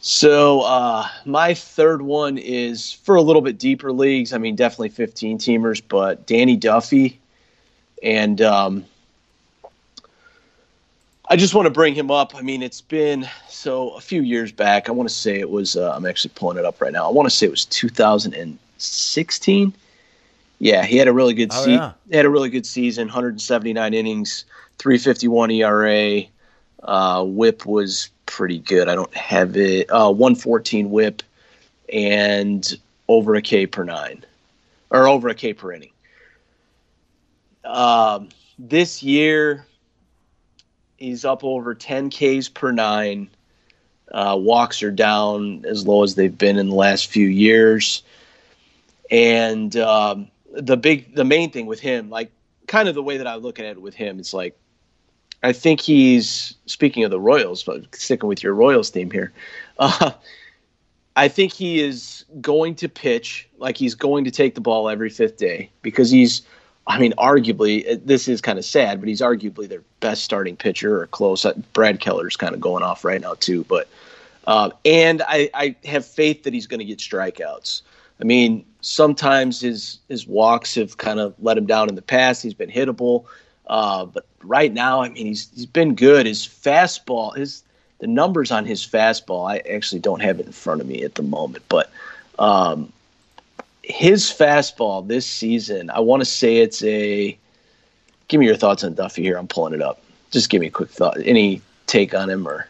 [0.00, 4.32] So uh, my third one is for a little bit deeper leagues.
[4.32, 7.18] I mean, definitely 15 teamers, but Danny Duffy,
[8.02, 8.84] and um,
[11.28, 12.34] I just want to bring him up.
[12.36, 14.88] I mean, it's been so a few years back.
[14.88, 15.76] I want to say it was.
[15.76, 17.08] Uh, I'm actually pulling it up right now.
[17.08, 19.74] I want to say it was 2016.
[20.60, 21.72] Yeah, he had a really good Oh, season.
[21.72, 21.92] yeah.
[22.08, 23.08] He had a really good season.
[23.08, 24.44] 179 innings,
[24.78, 26.22] 351 ERA.
[26.84, 28.88] Uh, whip was pretty good.
[28.88, 29.90] I don't have it.
[29.90, 31.22] Uh, 114 whip
[31.92, 34.24] and over a K per nine
[34.90, 35.90] or over a K per inning.
[37.64, 39.66] Um, this year,
[40.96, 43.28] he's up over 10 Ks per nine.
[44.12, 48.02] Uh, walks are down as low as they've been in the last few years.
[49.10, 52.30] And um, the big, the main thing with him, like
[52.66, 54.56] kind of the way that I look at it with him, it's like
[55.42, 59.32] I think he's speaking of the Royals, but sticking with your Royals theme here.
[59.80, 60.10] Uh,
[61.14, 65.08] I think he is going to pitch like he's going to take the ball every
[65.08, 66.42] fifth day because he's,
[66.88, 70.56] I mean, arguably uh, this is kind of sad, but he's arguably their best starting
[70.56, 71.44] pitcher or close.
[71.44, 73.88] Uh, Brad Keller's kind of going off right now too, but
[74.48, 77.82] um, and I, I have faith that he's going to get strikeouts.
[78.20, 82.42] I mean, sometimes his his walks have kind of let him down in the past.
[82.42, 83.24] He's been hittable,
[83.68, 86.26] uh, but right now, I mean, he's he's been good.
[86.26, 87.62] His fastball, his
[87.98, 91.16] the numbers on his fastball, I actually don't have it in front of me at
[91.16, 91.90] the moment, but
[92.38, 92.92] um,
[93.82, 97.36] his fastball this season, I want to say it's a.
[98.28, 99.38] Give me your thoughts on Duffy here.
[99.38, 100.02] I'm pulling it up.
[100.30, 101.16] Just give me a quick thought.
[101.24, 102.68] Any take on him or?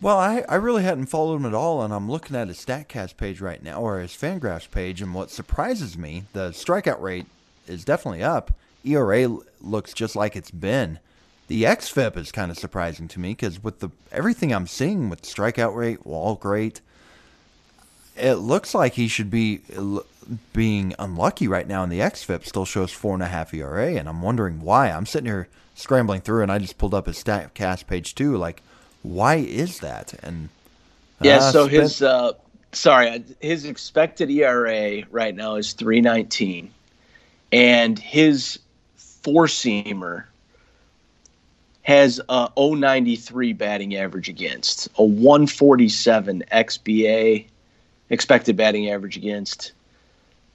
[0.00, 3.16] Well, I, I really hadn't followed him at all, and I'm looking at his StatCast
[3.16, 7.26] page right now, or his Fangraphs page, and what surprises me, the strikeout rate
[7.66, 8.52] is definitely up.
[8.84, 9.28] ERA
[9.60, 10.98] looks just like it's been.
[11.48, 15.22] The XFIP is kind of surprising to me because with the everything I'm seeing with
[15.22, 16.80] strikeout rate, walk rate,
[18.16, 19.60] it looks like he should be
[20.52, 24.08] being unlucky right now, and the XFIP still shows four and a half ERA, and
[24.08, 24.90] I'm wondering why.
[24.90, 28.36] I'm sitting here scrambling through, and I just pulled up his StatCast page too.
[28.36, 28.62] Like,
[29.02, 30.14] why is that?
[30.22, 30.50] And
[31.20, 32.32] Yeah, uh, so spent- his uh,
[32.72, 36.70] sorry, his expected ERA right now is 319
[37.52, 38.58] and his
[39.22, 40.24] four seamer
[41.82, 47.46] has a 093 batting average against, a 147 XBA
[48.10, 49.72] expected batting average against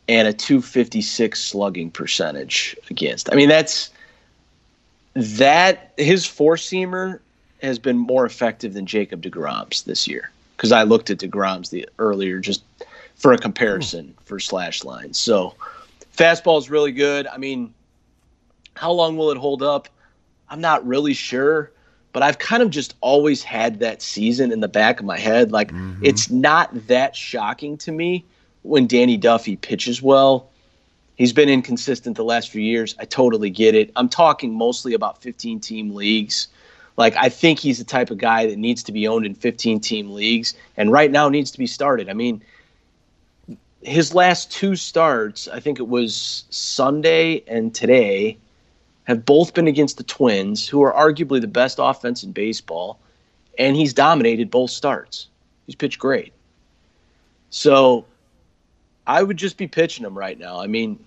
[0.07, 3.31] and a 256 slugging percentage against.
[3.31, 3.89] I mean that's
[5.13, 7.19] that his four seamer
[7.61, 11.87] has been more effective than Jacob DeGrom's this year because I looked at DeGrom's the
[11.97, 12.63] earlier just
[13.15, 15.17] for a comparison for slash lines.
[15.17, 15.55] So
[16.15, 17.27] fastball is really good.
[17.27, 17.73] I mean,
[18.75, 19.89] how long will it hold up?
[20.49, 21.71] I'm not really sure,
[22.11, 25.51] but I've kind of just always had that season in the back of my head.
[25.51, 26.03] Like mm-hmm.
[26.03, 28.25] it's not that shocking to me
[28.61, 30.49] when Danny Duffy pitches well.
[31.15, 32.95] He's been inconsistent the last few years.
[32.99, 33.91] I totally get it.
[33.95, 36.47] I'm talking mostly about 15 team leagues.
[36.97, 39.79] Like I think he's the type of guy that needs to be owned in 15
[39.79, 42.09] team leagues and right now needs to be started.
[42.09, 42.43] I mean,
[43.81, 48.37] his last two starts, I think it was Sunday and today,
[49.05, 52.99] have both been against the Twins, who are arguably the best offense in baseball,
[53.57, 55.27] and he's dominated both starts.
[55.65, 56.33] He's pitched great.
[57.49, 58.05] So
[59.05, 60.59] I would just be pitching him right now.
[60.59, 61.03] I mean,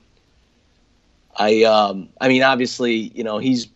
[1.37, 3.69] I um, I mean, obviously, you know, he's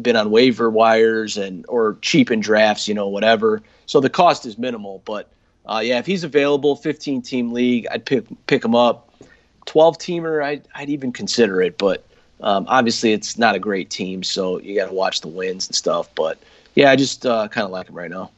[0.00, 3.62] been on waiver wires and or cheap in drafts, you know, whatever.
[3.86, 5.28] So the cost is minimal, but
[5.66, 9.10] uh, yeah, if he's available, 15 team league, I'd pick pick him up.
[9.66, 12.04] 12 teamer, I'd, I'd even consider it, but
[12.44, 15.74] um, obviously it's not a great team, so you got to watch the wins and
[15.74, 16.14] stuff.
[16.14, 16.38] But
[16.74, 18.30] yeah, I just uh, kind of like him right now.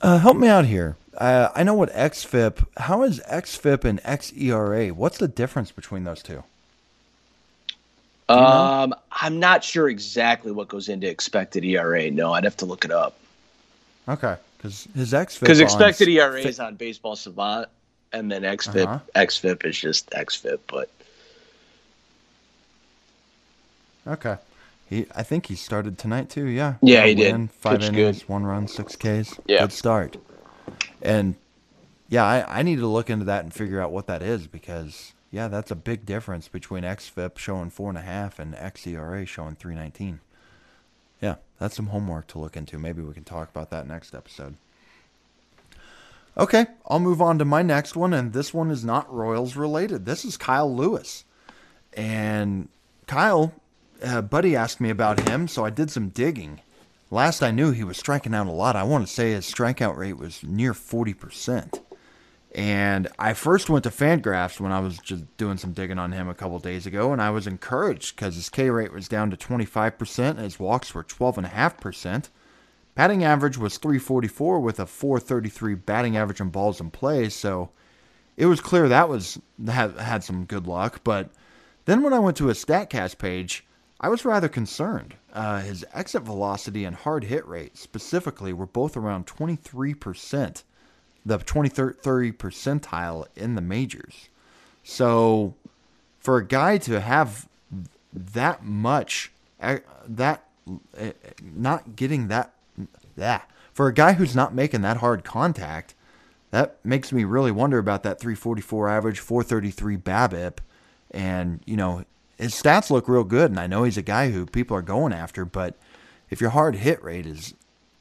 [0.00, 0.96] Uh, help me out here.
[1.16, 2.64] Uh, I know what XFIP.
[2.76, 4.92] How is XFIP and XERA?
[4.92, 6.44] What's the difference between those two?
[8.28, 12.12] Um, I'm not sure exactly what goes into expected ERA.
[12.12, 13.18] No, I'd have to look it up.
[14.08, 17.68] Okay, because his XFIP because expected ERA is on Baseball Savant,
[18.12, 18.98] and then XFIP uh-huh.
[19.16, 20.60] XFIP is just XFIP.
[20.68, 20.90] But
[24.08, 24.36] okay,
[24.88, 26.46] he I think he started tonight too.
[26.46, 27.50] Yeah, yeah, he win, did.
[27.52, 28.28] Five Pitched innings, good.
[28.28, 29.38] one run, six Ks.
[29.46, 30.16] Yeah, good start.
[31.02, 31.36] And
[32.08, 35.12] yeah, I, I need to look into that and figure out what that is because
[35.30, 39.56] yeah, that's a big difference between XFIP showing four and a half and XERA showing
[39.56, 40.20] three nineteen.
[41.20, 42.78] Yeah, that's some homework to look into.
[42.78, 44.54] Maybe we can talk about that next episode.
[46.36, 50.06] Okay, I'll move on to my next one, and this one is not Royals related.
[50.06, 51.24] This is Kyle Lewis.
[51.94, 52.68] And
[53.08, 53.52] Kyle,
[54.02, 56.60] uh, Buddy asked me about him, so I did some digging.
[57.10, 58.76] Last I knew, he was striking out a lot.
[58.76, 61.80] I want to say his strikeout rate was near 40%.
[62.54, 66.28] And I first went to Fangraphs when I was just doing some digging on him
[66.28, 69.36] a couple days ago, and I was encouraged because his K rate was down to
[69.36, 72.28] 25%, and his walks were 12.5%.
[72.94, 77.70] Batting average was 344 with a 433 batting average on balls in play, so
[78.36, 81.02] it was clear that was had, had some good luck.
[81.04, 81.30] But
[81.84, 83.64] then when I went to his StatCast page,
[84.00, 85.14] I was rather concerned.
[85.32, 90.62] Uh, his exit velocity and hard hit rate specifically were both around 23%
[91.28, 94.28] the 23rd percentile in the majors.
[94.82, 95.54] So
[96.18, 97.48] for a guy to have
[98.12, 99.30] that much,
[99.60, 100.44] eh, that
[100.96, 102.54] eh, not getting that,
[103.16, 105.94] that for a guy who's not making that hard contact,
[106.50, 110.58] that makes me really wonder about that 344 average, 433 BABIP,
[111.10, 112.04] and you know
[112.38, 115.12] his stats look real good, and I know he's a guy who people are going
[115.12, 115.76] after, but
[116.30, 117.54] if your hard hit rate is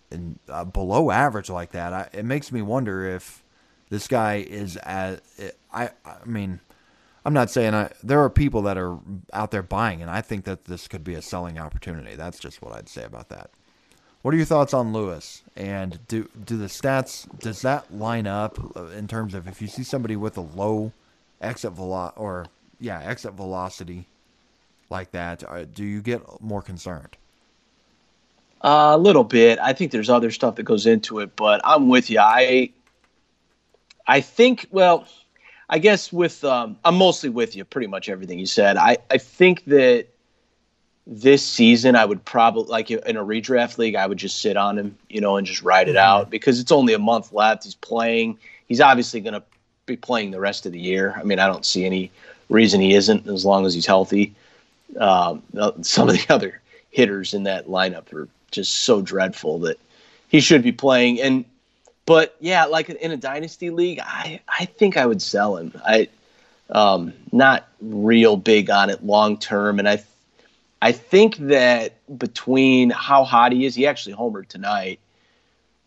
[0.09, 3.43] and uh, below average like that, I, it makes me wonder if
[3.89, 5.19] this guy is as
[5.73, 5.89] I.
[6.05, 6.59] I mean,
[7.25, 7.91] I'm not saying I.
[8.03, 8.99] There are people that are
[9.33, 12.15] out there buying, and I think that this could be a selling opportunity.
[12.15, 13.49] That's just what I'd say about that.
[14.21, 15.43] What are your thoughts on Lewis?
[15.55, 18.59] And do do the stats does that line up
[18.95, 20.91] in terms of if you see somebody with a low
[21.41, 22.47] exit velo or
[22.79, 24.07] yeah exit velocity
[24.89, 27.17] like that, uh, do you get more concerned?
[28.61, 29.59] Uh, a little bit.
[29.59, 32.19] I think there's other stuff that goes into it, but I'm with you.
[32.19, 32.71] I
[34.07, 35.07] I think well,
[35.69, 37.65] I guess with um, I'm mostly with you.
[37.65, 38.77] Pretty much everything you said.
[38.77, 40.07] I I think that
[41.05, 44.77] this season I would probably like in a redraft league I would just sit on
[44.77, 45.99] him, you know, and just ride it mm-hmm.
[45.99, 47.63] out because it's only a month left.
[47.63, 48.39] He's playing.
[48.67, 49.43] He's obviously going to
[49.85, 51.13] be playing the rest of the year.
[51.15, 52.11] I mean, I don't see any
[52.49, 54.35] reason he isn't as long as he's healthy.
[54.99, 55.43] Um,
[55.81, 56.61] some of the other
[56.91, 59.79] hitters in that lineup are just so dreadful that
[60.29, 61.21] he should be playing.
[61.21, 61.45] And
[62.05, 65.73] but yeah, like in a dynasty league, I I think I would sell him.
[65.85, 66.09] I
[66.69, 70.03] um not real big on it long term, and I
[70.81, 74.99] I think that between how hot he is, he actually homered tonight,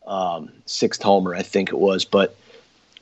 [0.07, 2.37] um, sixth homer I think it was, but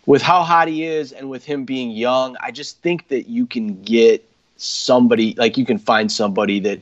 [0.07, 3.46] with how hot he is and with him being young, I just think that you
[3.46, 4.27] can get
[4.59, 6.80] somebody like you can find somebody that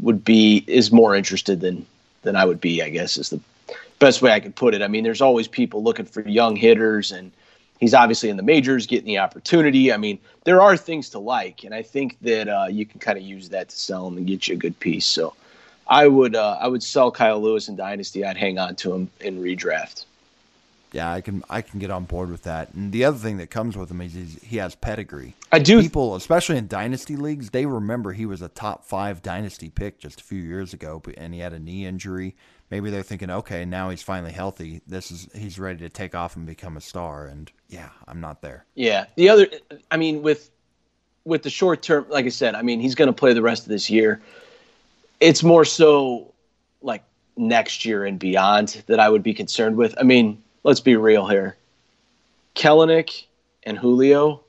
[0.00, 1.86] would be is more interested than
[2.22, 3.40] than I would be, I guess is the
[3.98, 4.82] best way I could put it.
[4.82, 7.30] I mean, there's always people looking for young hitters, and
[7.80, 9.92] he's obviously in the majors getting the opportunity.
[9.92, 13.18] I mean, there are things to like, and I think that uh, you can kind
[13.18, 15.06] of use that to sell him and get you a good piece.
[15.06, 15.34] So
[15.86, 18.24] I would uh, I would sell Kyle Lewis in Dynasty.
[18.24, 20.04] I'd hang on to him in redraft.
[20.92, 22.72] Yeah, I can I can get on board with that.
[22.74, 25.34] And the other thing that comes with him is he has pedigree.
[25.50, 25.80] I do.
[25.80, 30.20] People, especially in dynasty leagues, they remember he was a top five dynasty pick just
[30.20, 32.36] a few years ago, and he had a knee injury.
[32.70, 34.82] Maybe they're thinking, okay, now he's finally healthy.
[34.86, 37.26] This is he's ready to take off and become a star.
[37.26, 38.64] And yeah, I'm not there.
[38.74, 39.46] Yeah, the other,
[39.90, 40.50] I mean, with
[41.24, 43.62] with the short term, like I said, I mean, he's going to play the rest
[43.62, 44.20] of this year.
[45.20, 46.34] It's more so
[46.82, 47.04] like
[47.36, 49.94] next year and beyond that I would be concerned with.
[49.98, 51.56] I mean, let's be real here.
[52.54, 53.24] Kelenic
[53.64, 54.42] and Julio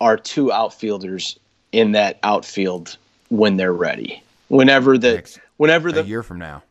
[0.00, 1.38] are two outfielders
[1.72, 2.96] in that outfield
[3.30, 4.22] when they're ready.
[4.48, 6.62] Whenever the Next- whenever A the year from now.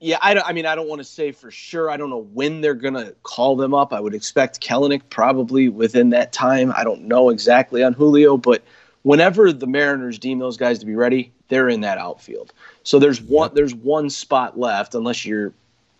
[0.00, 1.90] yeah, I, don't, I mean, I don't want to say for sure.
[1.90, 3.92] I don't know when they're going to call them up.
[3.92, 6.72] I would expect Kelenic probably within that time.
[6.76, 8.62] I don't know exactly on Julio, but
[9.02, 12.52] whenever the Mariners deem those guys to be ready, they're in that outfield.
[12.82, 15.52] So there's one there's one spot left, unless you're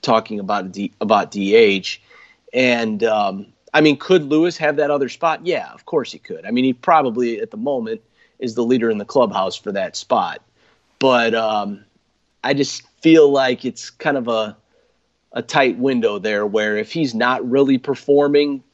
[0.03, 1.99] talking about D, about DH.
[2.53, 5.47] And um, I mean, could Lewis have that other spot?
[5.47, 6.45] Yeah, of course he could.
[6.45, 8.01] I mean, he probably at the moment
[8.39, 10.43] is the leader in the clubhouse for that spot.
[10.99, 11.85] But um,
[12.43, 14.57] I just feel like it's kind of a
[15.33, 18.65] a tight window there where if he's not really performing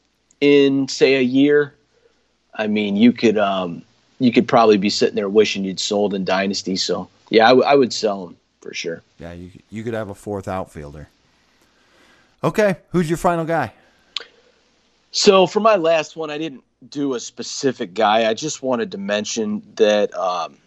[0.41, 1.75] in say a year,
[2.53, 3.83] I mean you could um,
[4.19, 6.75] you could probably be sitting there wishing you'd sold in dynasty.
[6.75, 9.01] So yeah, I, w- I would sell him for sure.
[9.19, 11.09] Yeah, you you could have a fourth outfielder.
[12.43, 13.73] Okay, who's your final guy?
[15.11, 18.29] So for my last one, I didn't do a specific guy.
[18.29, 20.57] I just wanted to mention that um,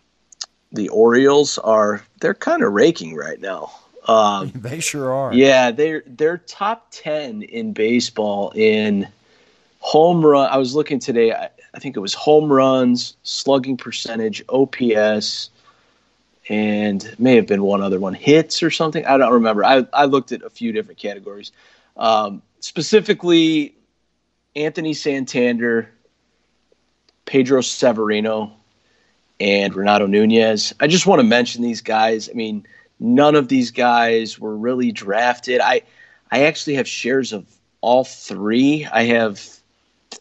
[0.73, 3.71] the Orioles are they're kind of raking right now.
[4.09, 5.33] Um, They sure are.
[5.33, 9.07] Yeah, they're they're top ten in baseball in
[9.79, 10.51] home run.
[10.51, 11.33] I was looking today.
[11.33, 15.51] I, I think it was home runs, slugging percentage, OPS,
[16.51, 19.07] and may have been one other one, hits or something.
[19.07, 19.65] I don't remember.
[19.65, 21.53] I I looked at a few different categories.
[21.97, 23.77] Um, specifically,
[24.57, 25.89] Anthony Santander,
[27.25, 28.53] Pedro Severino,
[29.39, 30.75] and Renato Nunez.
[30.81, 32.29] I just want to mention these guys.
[32.29, 32.67] I mean,
[32.99, 35.61] none of these guys were really drafted.
[35.61, 35.83] I
[36.33, 37.47] I actually have shares of
[37.81, 38.87] all three.
[38.93, 39.41] I have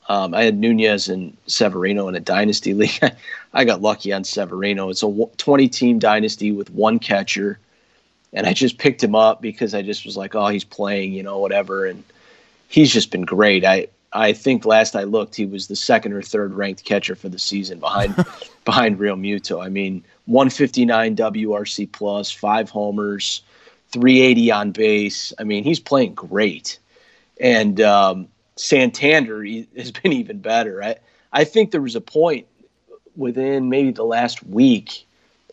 [0.08, 3.02] um, I had Nunez and Severino in a dynasty league.
[3.54, 4.90] I got lucky on Severino.
[4.90, 7.60] It's a 20 team dynasty with one catcher,
[8.32, 11.24] and I just picked him up because I just was like, oh, he's playing, you
[11.24, 12.04] know, whatever, and
[12.68, 13.66] he's just been great.
[13.66, 17.30] I I think last I looked, he was the second or third ranked catcher for
[17.30, 18.16] the season behind
[18.66, 19.64] behind Realmuto.
[19.64, 23.42] I mean, 159 WRC plus, five homers,
[23.92, 25.34] 380 on base.
[25.40, 26.78] I mean, he's playing great,
[27.40, 29.44] and um, Santander
[29.78, 30.84] has been even better.
[30.84, 30.98] I
[31.34, 32.48] I think there was a point
[33.20, 35.06] within maybe the last week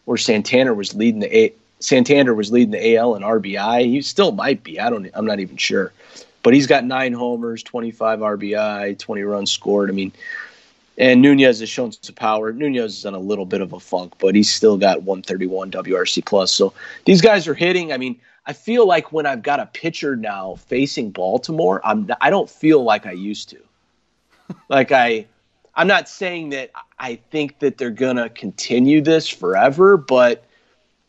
[0.04, 1.52] where Santander was leading the A.
[1.80, 3.84] Santander was leading the AL in RBI.
[3.84, 4.80] He still might be.
[4.80, 5.10] I don't.
[5.12, 5.92] I'm not even sure.
[6.42, 9.90] But he's got nine homers, 25 RBI, 20 runs scored.
[9.90, 10.12] I mean,
[10.96, 12.52] and Nunez has shown some power.
[12.52, 16.24] Nunez is on a little bit of a funk, but he's still got 131 WRC
[16.24, 16.52] plus.
[16.52, 16.72] So
[17.04, 17.92] these guys are hitting.
[17.92, 22.30] I mean, I feel like when I've got a pitcher now facing Baltimore, I'm I
[22.30, 23.58] don't feel like I used to.
[24.68, 25.26] like I,
[25.74, 30.44] I'm not saying that I think that they're gonna continue this forever, but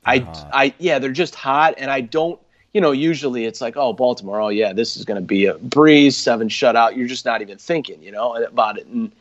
[0.08, 2.40] I, I yeah, they're just hot, and I don't.
[2.74, 5.56] You know, usually it's like, oh, Baltimore, oh yeah, this is going to be a
[5.56, 6.96] breeze, seven shutout.
[6.96, 8.86] You're just not even thinking, you know, about it.
[8.86, 9.12] And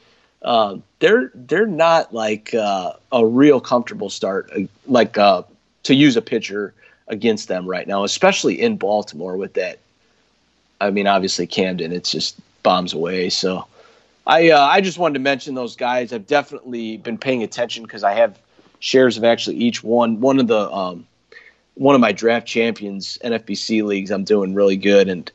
[0.43, 5.43] uh, they're they're not like uh, a real comfortable start, uh, like uh,
[5.85, 6.75] to use a pitcher
[7.09, 9.79] against them right now, especially in Baltimore with that.
[10.81, 13.31] I mean, obviously Camden, it's just bombs away.
[13.31, 13.67] So
[14.27, 16.13] I uh, I just wanted to mention those guys.
[16.13, 18.39] I've definitely been paying attention because I have
[18.81, 20.21] shares of actually each one.
[20.21, 21.07] One of the um,
[21.75, 25.31] one of my draft champions NFBC leagues, I'm doing really good, and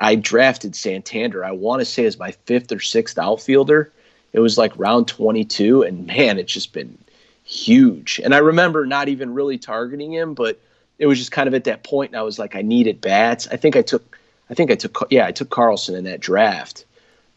[0.00, 1.44] I drafted Santander.
[1.44, 3.92] I want to say as my fifth or sixth outfielder.
[4.32, 6.98] It was like round 22, and man, it's just been
[7.44, 8.20] huge.
[8.24, 10.58] And I remember not even really targeting him, but
[10.98, 12.10] it was just kind of at that point.
[12.10, 13.46] and I was like, I needed bats.
[13.46, 14.18] I think I took,
[14.50, 16.84] I think I took, yeah, I took Carlson in that draft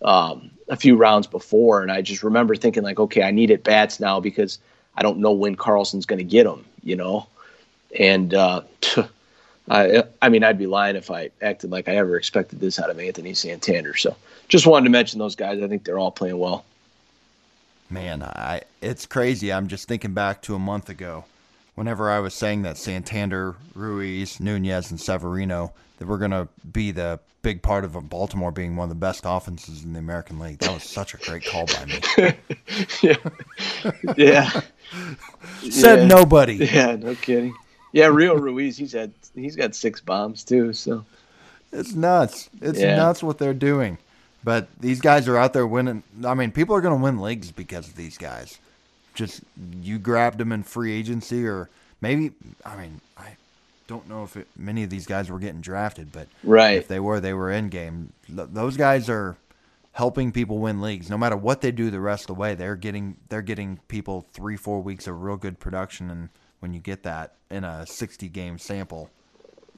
[0.01, 3.63] um, a few rounds before, and I just remember thinking like, okay, I need at
[3.63, 4.59] bats now because
[4.95, 7.27] I don't know when Carlson's going to get them, you know.
[7.97, 8.61] And uh,
[9.69, 12.89] I, I mean, I'd be lying if I acted like I ever expected this out
[12.89, 13.95] of Anthony Santander.
[13.95, 14.15] So,
[14.47, 15.61] just wanted to mention those guys.
[15.61, 16.65] I think they're all playing well.
[17.89, 19.51] Man, I it's crazy.
[19.53, 21.25] I'm just thinking back to a month ago,
[21.75, 26.91] whenever I was saying that Santander, Ruiz, Nunez, and Severino that were going to be
[26.91, 30.59] the big part of Baltimore being one of the best offenses in the American League.
[30.59, 32.33] That was such a great call by me.
[34.17, 34.49] Yeah,
[35.69, 36.05] Said Yeah.
[36.07, 36.55] nobody.
[36.55, 37.53] yeah, no kidding.
[37.91, 40.73] Yeah, Rio Ruiz, he's had he's got six bombs too.
[40.73, 41.05] So
[41.71, 42.49] It's nuts.
[42.61, 42.95] It's Yeah.
[42.95, 43.97] nuts what they're doing.
[44.43, 46.03] But these guys are out there winning.
[46.25, 48.59] I mean, people are going to win leagues because of these guys.
[49.13, 49.41] Just
[49.81, 51.69] you grabbed them in free agency, or
[52.01, 52.31] maybe.
[52.65, 53.35] I mean, I
[53.87, 56.99] don't know if it, many of these guys were getting drafted, but right, if they
[56.99, 58.13] were, they were in game.
[58.27, 59.37] Th- those guys are
[59.93, 61.09] helping people win leagues.
[61.09, 64.25] No matter what they do the rest of the way, they're getting they're getting people
[64.33, 66.29] three four weeks of real good production, and
[66.59, 69.09] when you get that in a sixty game sample,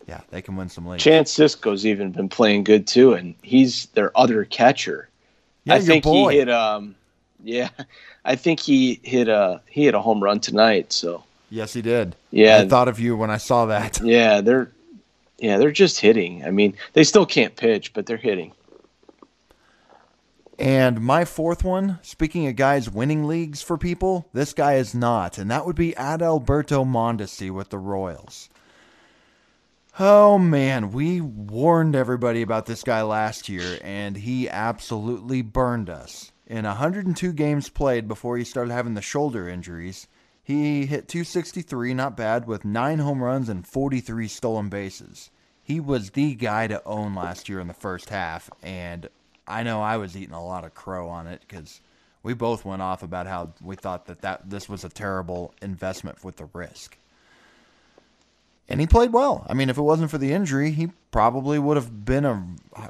[0.08, 1.04] yeah, they can win some leagues.
[1.04, 5.08] Chance Sisco's even been playing good too, and he's their other catcher.
[5.66, 6.32] Yeah, I your think boy.
[6.32, 6.96] he hit um
[7.44, 7.70] yeah.
[8.26, 12.16] I think he hit a he hit a home run tonight, so Yes, he did.
[12.32, 12.58] Yeah.
[12.58, 14.00] I thought of you when I saw that.
[14.04, 14.72] yeah, they're
[15.40, 16.44] yeah, they're just hitting.
[16.46, 18.54] I mean, they still can't pitch, but they're hitting.
[20.60, 25.38] And my fourth one, speaking of guys winning leagues for people, this guy is not,
[25.38, 28.50] and that would be Adalberto Mondesi with the Royals.
[29.98, 36.34] Oh man, we warned everybody about this guy last year, and he absolutely burned us.
[36.46, 40.08] In 102 games played before he started having the shoulder injuries,
[40.50, 45.30] he hit 263, not bad, with 9 home runs and 43 stolen bases.
[45.62, 49.08] He was the guy to own last year in the first half, and
[49.48, 51.82] I know I was eating a lot of crow on it because
[52.24, 56.24] we both went off about how we thought that, that this was a terrible investment
[56.24, 56.98] with the risk.
[58.68, 59.46] And he played well.
[59.48, 62.44] I mean, if it wasn't for the injury, he probably would have been a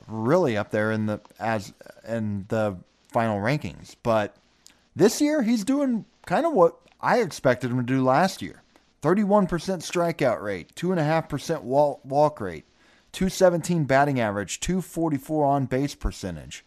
[0.07, 1.73] really up there in the as
[2.07, 2.77] in the
[3.09, 3.97] final rankings.
[4.01, 4.37] But
[4.95, 8.63] this year, he's doing kind of what I expected him to do last year:
[9.01, 12.65] thirty-one percent strikeout rate, two and a half percent walk rate,
[13.11, 16.65] two seventeen batting average, two forty-four on base percentage.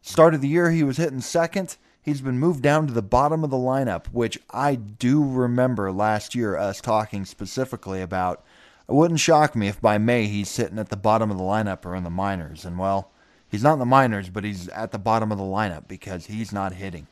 [0.00, 1.76] Start of the year, he was hitting second.
[2.02, 6.34] He's been moved down to the bottom of the lineup, which I do remember last
[6.34, 8.44] year us talking specifically about.
[8.86, 11.86] It wouldn't shock me if by May he's sitting at the bottom of the lineup
[11.86, 12.66] or in the minors.
[12.66, 13.10] And well,
[13.48, 16.52] he's not in the minors, but he's at the bottom of the lineup because he's
[16.52, 17.06] not hitting.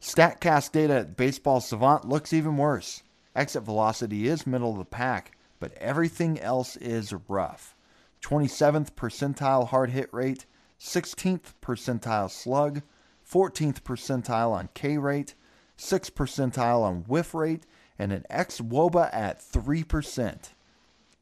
[0.00, 3.02] StatCast data at Baseball Savant looks even worse.
[3.34, 7.74] Exit velocity is middle of the pack, but everything else is rough.
[8.22, 10.46] 27th percentile hard hit rate,
[10.78, 12.82] 16th percentile slug,
[13.28, 15.34] 14th percentile on K rate,
[15.76, 17.64] 6th percentile on whiff rate,
[17.98, 20.50] and an X WOBA at 3%.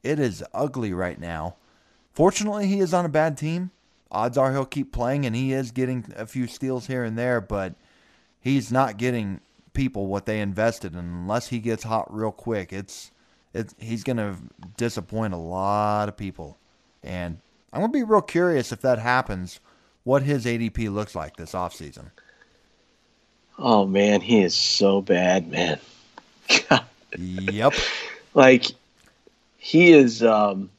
[0.03, 1.55] It is ugly right now.
[2.13, 3.71] Fortunately, he is on a bad team.
[4.11, 7.41] Odds are he'll keep playing, and he is getting a few steals here and there,
[7.41, 7.75] but
[8.39, 9.41] he's not getting
[9.73, 12.73] people what they invested in unless he gets hot real quick.
[12.73, 13.11] It's
[13.53, 14.35] it's he's going to
[14.75, 16.57] disappoint a lot of people.
[17.03, 17.39] And
[17.71, 19.59] I'm going to be real curious if that happens
[20.03, 22.11] what his ADP looks like this offseason.
[23.59, 25.79] Oh man, he is so bad, man.
[27.17, 27.73] Yep.
[28.33, 28.65] like
[29.57, 30.69] he is um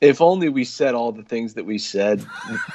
[0.00, 2.26] if only we said all the things that we said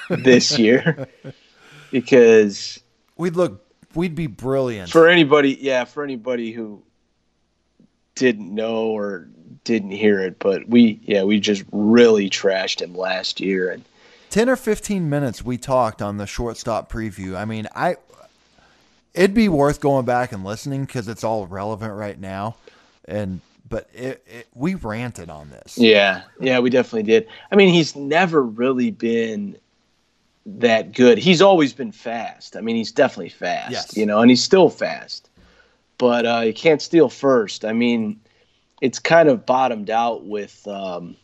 [0.09, 1.07] this year
[1.91, 2.79] because
[3.17, 3.66] We'd look
[3.97, 4.89] we'd be brilliant.
[4.89, 6.81] for anybody yeah for anybody who
[8.15, 9.27] didn't know or
[9.63, 13.83] didn't hear it but we yeah we just really trashed him last year and
[14.29, 17.35] 10 or 15 minutes we talked on the shortstop preview.
[17.35, 17.95] I mean, I
[19.13, 22.55] it'd be worth going back and listening cuz it's all relevant right now.
[23.05, 25.77] And but it, it, we ranted on this.
[25.77, 29.57] yeah yeah we definitely did i mean he's never really been
[30.47, 31.17] that good.
[31.17, 32.55] He's always been fast.
[32.55, 33.97] I mean he's definitely fast Yes.
[33.97, 35.29] you know and he's still fast.
[35.97, 37.65] But uh you can't steal first.
[37.65, 38.19] I mean
[38.81, 41.15] it's kind of bottomed out with um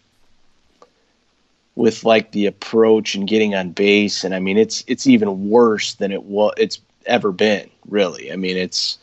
[1.76, 4.24] with like the approach and getting on base.
[4.26, 8.32] And i mean it's it's even worse than it was it's ever been really.
[8.32, 8.98] I mean it's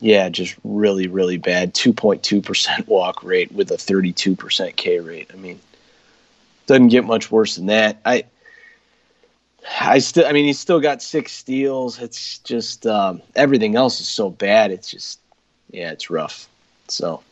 [0.00, 1.72] yeah just really really bad.
[1.74, 5.30] 2.2% walk rate with a 32% k rate.
[5.32, 5.60] I mean
[6.66, 7.98] doesn't get much worse than that.
[8.04, 8.24] I
[9.80, 11.98] i still i mean he's still got six steals.
[11.98, 14.70] It's just um, everything else is so bad.
[14.70, 15.20] It's just
[15.70, 16.48] yeah it's rough.
[16.88, 17.22] So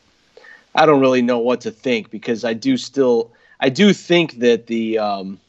[0.74, 4.68] i don't really know what to think because i do still i do think that
[4.68, 5.40] the um,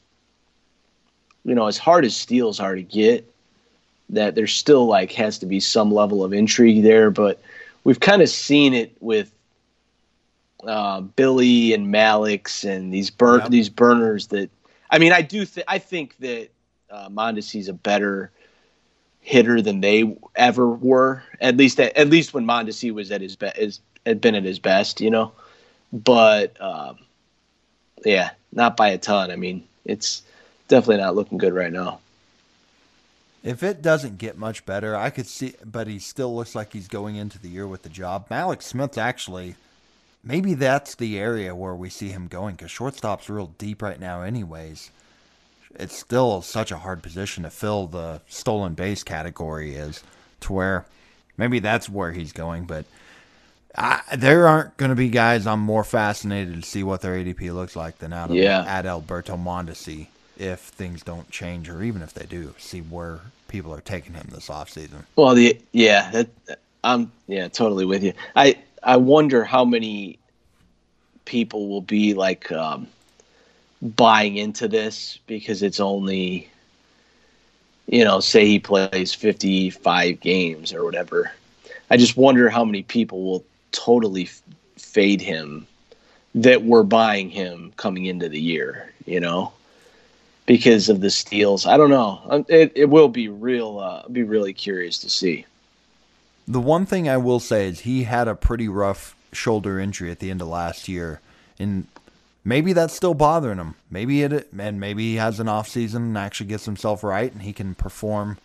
[1.45, 3.31] you know as hard as steals are to get
[4.11, 7.09] that there still like has to be some level of intrigue there.
[7.09, 7.41] But
[7.83, 9.31] we've kind of seen it with
[10.65, 14.49] uh, Billy and Mallex and these burn these burners that
[14.89, 16.49] I mean I do th- I think that
[16.91, 18.31] uh, Mondesi's a better
[19.21, 23.35] hitter than they ever were at least at, at least when Mondesi was at his
[23.35, 25.31] best had been at his best you know
[25.93, 26.97] but um,
[28.03, 30.23] yeah not by a ton I mean it's
[30.67, 31.99] definitely not looking good right now
[33.43, 36.87] If it doesn't get much better, I could see, but he still looks like he's
[36.87, 38.29] going into the year with the job.
[38.29, 39.55] Mallex Smith actually,
[40.23, 44.21] maybe that's the area where we see him going because shortstop's real deep right now,
[44.21, 44.91] anyways.
[45.79, 50.03] It's still such a hard position to fill the stolen base category is
[50.41, 50.85] to where
[51.37, 52.85] maybe that's where he's going, but.
[53.77, 57.53] I, there aren't going to be guys I'm more fascinated to see what their ADP
[57.53, 58.65] looks like than out of Yeah.
[58.65, 60.07] Adalberto Mondesi.
[60.37, 64.27] if things don't change, or even if they do, see where people are taking him
[64.31, 65.05] this offseason.
[65.15, 66.29] Well, the yeah, that,
[66.83, 68.13] I'm yeah totally with you.
[68.35, 70.19] I I wonder how many
[71.25, 72.87] people will be like um,
[73.81, 76.49] buying into this because it's only
[77.87, 81.31] you know say he plays 55 games or whatever.
[81.89, 84.41] I just wonder how many people will totally f-
[84.77, 85.67] fade him
[86.35, 88.93] that were buying him coming into the year.
[89.05, 89.53] You know
[90.45, 91.65] because of the steals.
[91.65, 92.21] I don't know.
[92.25, 93.79] Um, it, it will be real.
[93.79, 95.45] Uh, be really curious to see.
[96.47, 100.19] The one thing I will say is he had a pretty rough shoulder injury at
[100.19, 101.21] the end of last year,
[101.57, 101.87] and
[102.43, 103.75] maybe that's still bothering him.
[103.89, 107.41] Maybe it, and maybe he has an off season and actually gets himself right, and
[107.41, 108.37] he can perform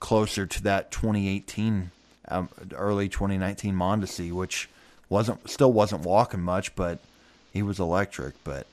[0.00, 1.90] closer to that 2018,
[2.28, 4.68] um, early 2019 Mondesi, which
[5.08, 6.98] wasn't still wasn't walking much, but
[7.52, 8.34] he was electric.
[8.44, 8.66] But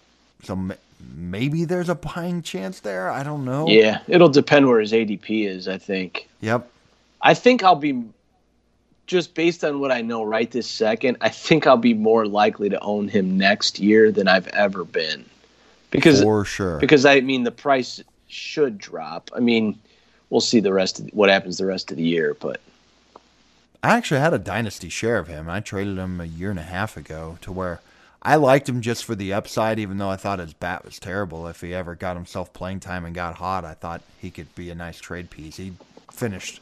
[0.43, 0.69] so
[1.15, 3.09] maybe there's a buying chance there.
[3.09, 3.67] I don't know.
[3.67, 5.67] Yeah, it'll depend where his ADP is.
[5.67, 6.27] I think.
[6.41, 6.69] Yep.
[7.21, 8.05] I think I'll be
[9.09, 11.17] just based on what I know right this second.
[11.19, 15.25] I think I'll be more likely to own him next year than I've ever been,
[15.89, 16.77] because for sure.
[16.77, 19.31] Because I mean the price should drop.
[19.35, 19.79] I mean,
[20.29, 22.61] we'll see the rest of what happens the rest of the year, but.
[23.81, 25.49] I actually had a dynasty share of him.
[25.49, 27.79] I traded him a year and a half ago to where
[28.21, 31.47] I liked him just for the upside, even though I thought his bat was terrible.
[31.47, 34.69] If he ever got himself playing time and got hot, I thought he could be
[34.69, 35.55] a nice trade piece.
[35.55, 35.73] He
[36.11, 36.59] finished,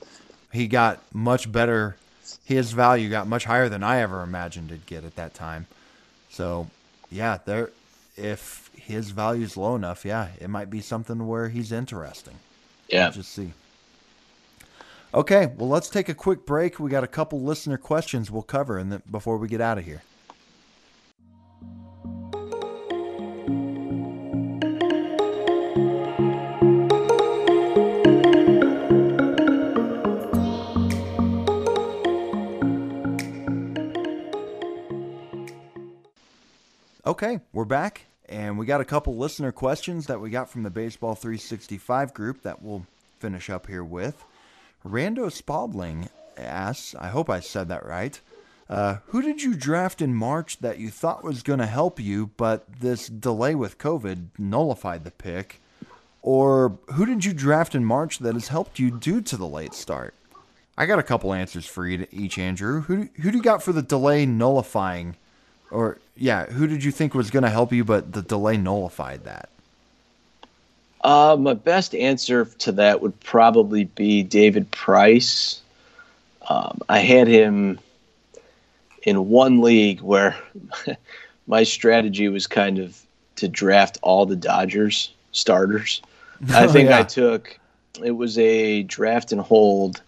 [0.53, 1.97] he got much better.
[2.45, 5.67] His value got much higher than I ever imagined it'd get at that time.
[6.29, 6.67] So,
[7.11, 7.71] yeah, there.
[8.15, 12.35] If his value's low enough, yeah, it might be something where he's interesting.
[12.89, 13.53] Yeah, just see.
[15.13, 16.79] Okay, well, let's take a quick break.
[16.79, 20.01] We got a couple listener questions we'll cover, and before we get out of here.
[37.07, 40.69] Okay, we're back, and we got a couple listener questions that we got from the
[40.69, 42.85] Baseball 365 group that we'll
[43.17, 44.25] finish up here with.
[44.85, 48.19] Rando Spalding asks, I hope I said that right.
[48.69, 52.31] Uh, who did you draft in March that you thought was going to help you,
[52.35, 55.61] but this delay with COVID nullified the pick?
[56.21, 59.73] Or who did you draft in March that has helped you due to the late
[59.73, 60.13] start?
[60.77, 62.81] I got a couple answers for each, Andrew.
[62.81, 65.15] Who, who do you got for the delay nullifying
[65.71, 69.23] or yeah, who did you think was going to help you, but the delay nullified
[69.25, 69.49] that?
[71.01, 75.61] Uh, my best answer to that would probably be David Price.
[76.49, 77.79] Um, I had him
[79.03, 80.35] in one league where
[81.47, 82.99] my strategy was kind of
[83.37, 86.01] to draft all the Dodgers starters.
[86.49, 86.99] I oh, think yeah.
[86.99, 87.57] I took
[88.03, 90.01] it was a draft and hold,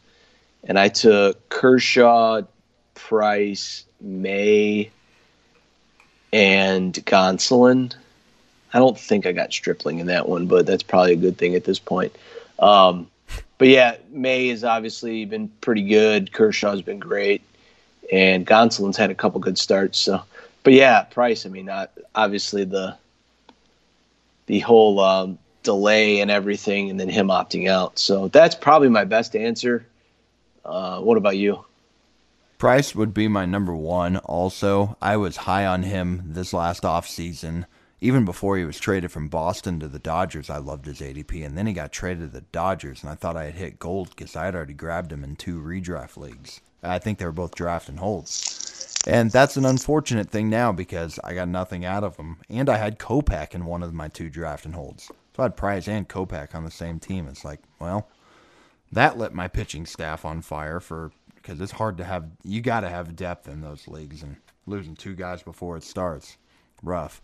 [0.64, 2.42] and I took Kershaw,
[2.94, 4.92] Price, May,
[6.32, 7.94] and Gonsolin.
[8.74, 11.56] I don't think I got Stripling in that one, but that's probably a good thing
[11.56, 12.16] at this point.
[12.60, 13.08] Um,
[13.58, 16.32] but yeah, May has obviously been pretty good.
[16.32, 17.42] Kershaw's been great,
[18.12, 19.98] and Gonsolin's had a couple good starts.
[19.98, 20.22] So,
[20.64, 21.46] but yeah, Price.
[21.46, 22.96] I mean, not, obviously the
[24.46, 28.00] the whole um, delay and everything, and then him opting out.
[28.00, 29.86] So that's probably my best answer.
[30.66, 31.66] Uh, what about you?
[32.60, 34.18] Price would be my number one.
[34.18, 37.64] Also, I was high on him this last offseason.
[38.02, 41.46] Even before he was traded from Boston to the Dodgers, I loved his ADP.
[41.46, 44.10] And then he got traded to the Dodgers, and I thought I had hit gold
[44.10, 46.60] because I had already grabbed him in two redraft leagues.
[46.84, 49.00] I think they were both draft and holds.
[49.08, 52.40] And that's an unfortunate thing now because I got nothing out of him.
[52.50, 55.06] And I had Kopech in one of my two draft and holds.
[55.06, 57.30] So I had Price and Kopech on the same team.
[57.30, 58.10] It's like, well,
[58.92, 61.12] that lit my pitching staff on fire for
[61.42, 62.26] because it's hard to have.
[62.44, 66.38] You got to have depth in those leagues, and losing two guys before it starts,
[66.84, 67.22] rough.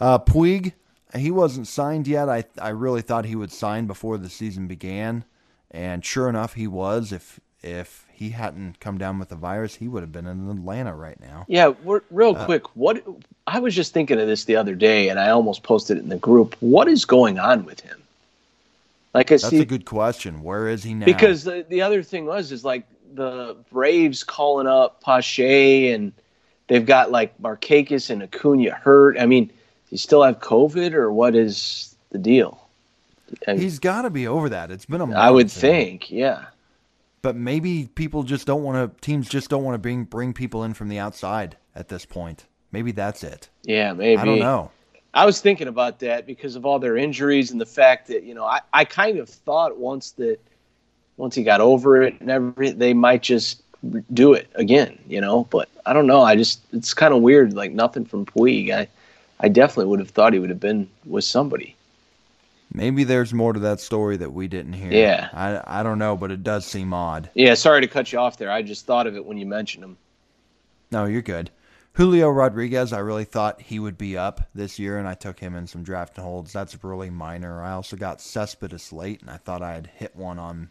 [0.00, 0.72] Uh, Puig,
[1.14, 2.28] he wasn't signed yet.
[2.28, 5.24] I I really thought he would sign before the season began,
[5.70, 7.12] and sure enough, he was.
[7.12, 10.94] If if he hadn't come down with the virus, he would have been in Atlanta
[10.94, 11.44] right now.
[11.48, 11.72] Yeah,
[12.10, 12.76] real uh, quick.
[12.76, 13.04] What
[13.46, 16.08] I was just thinking of this the other day, and I almost posted it in
[16.08, 16.56] the group.
[16.60, 18.02] What is going on with him?
[19.14, 20.42] Like, that's he, a good question.
[20.42, 21.06] Where is he now?
[21.06, 22.84] Because the, the other thing was is like
[23.14, 26.12] the Braves calling up Pache and
[26.66, 29.18] they've got like Markakis and Acuna hurt.
[29.18, 29.50] I mean,
[29.90, 32.68] you still have COVID or what is the deal?
[33.46, 34.70] I mean, He's got to be over that.
[34.70, 35.18] It's been a month.
[35.18, 36.46] I would think, yeah.
[37.20, 39.00] But maybe people just don't want to.
[39.00, 42.46] Teams just don't want to bring bring people in from the outside at this point.
[42.70, 43.48] Maybe that's it.
[43.64, 44.20] Yeah, maybe.
[44.20, 44.70] I don't know.
[45.14, 48.34] I was thinking about that because of all their injuries and the fact that you
[48.34, 50.38] know I, I kind of thought once that
[51.18, 53.62] once he got over it and everything they might just
[54.12, 55.44] do it again, you know.
[55.50, 56.22] But I don't know.
[56.22, 57.52] I just it's kind of weird.
[57.52, 58.70] Like nothing from Puig.
[58.70, 58.88] I
[59.40, 61.76] I definitely would have thought he would have been with somebody.
[62.72, 64.92] Maybe there's more to that story that we didn't hear.
[64.92, 65.28] Yeah.
[65.32, 67.30] I I don't know, but it does seem odd.
[67.34, 68.50] Yeah, sorry to cut you off there.
[68.50, 69.96] I just thought of it when you mentioned him.
[70.90, 71.50] No, you're good.
[71.98, 75.56] Julio Rodriguez, I really thought he would be up this year, and I took him
[75.56, 76.52] in some draft holds.
[76.52, 77.60] That's really minor.
[77.60, 80.68] I also got Cespedes late, and I thought I had hit one on,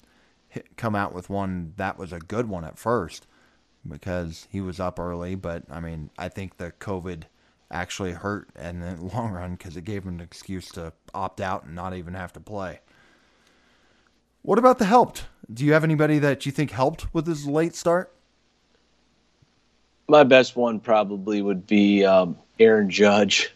[0.78, 3.28] come out with one that was a good one at first
[3.88, 5.36] because he was up early.
[5.36, 7.24] But I mean, I think the COVID
[7.72, 11.66] actually hurt in the long run because it gave him an excuse to opt out
[11.66, 12.80] and not even have to play.
[14.42, 15.26] What about the helped?
[15.54, 18.14] Do you have anybody that you think helped with his late start?
[20.08, 23.54] My best one probably would be um, Aaron Judge,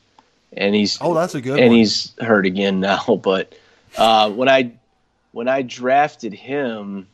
[0.52, 1.78] and he's Oh, that's a good and one.
[1.78, 3.20] he's hurt again now.
[3.24, 3.56] But
[3.97, 4.74] uh, when I
[5.32, 7.08] when I drafted him,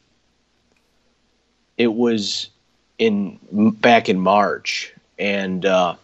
[1.77, 2.49] it was
[2.97, 3.39] in
[3.79, 5.95] back in March, and uh,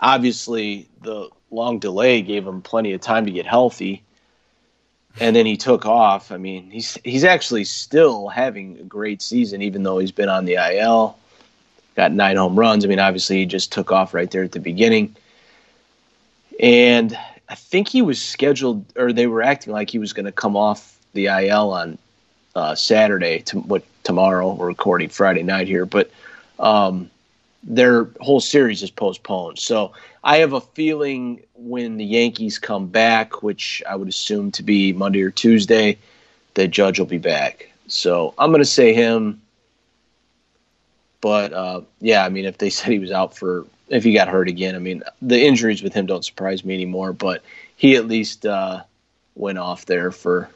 [0.00, 4.02] obviously the long delay gave him plenty of time to get healthy.
[5.20, 6.32] And then he took off.
[6.32, 10.46] I mean, he's he's actually still having a great season, even though he's been on
[10.46, 11.18] the IL.
[11.96, 12.84] Got nine home runs.
[12.84, 15.14] I mean, obviously he just took off right there at the beginning.
[16.58, 17.18] And
[17.48, 20.56] I think he was scheduled, or they were acting like he was going to come
[20.56, 21.98] off the IL on
[22.54, 23.40] uh, Saturday.
[23.40, 24.52] To what tomorrow?
[24.52, 26.10] We're recording Friday night here, but
[26.58, 27.10] um,
[27.62, 29.58] their whole series is postponed.
[29.58, 29.92] So
[30.24, 34.92] I have a feeling when the Yankees come back, which I would assume to be
[34.92, 35.98] Monday or Tuesday,
[36.54, 37.68] that Judge will be back.
[37.86, 39.40] So I'm going to say him.
[41.20, 44.28] But uh, yeah, I mean, if they said he was out for, if he got
[44.28, 47.12] hurt again, I mean, the injuries with him don't surprise me anymore.
[47.12, 47.42] But
[47.76, 48.82] he at least uh,
[49.34, 50.48] went off there for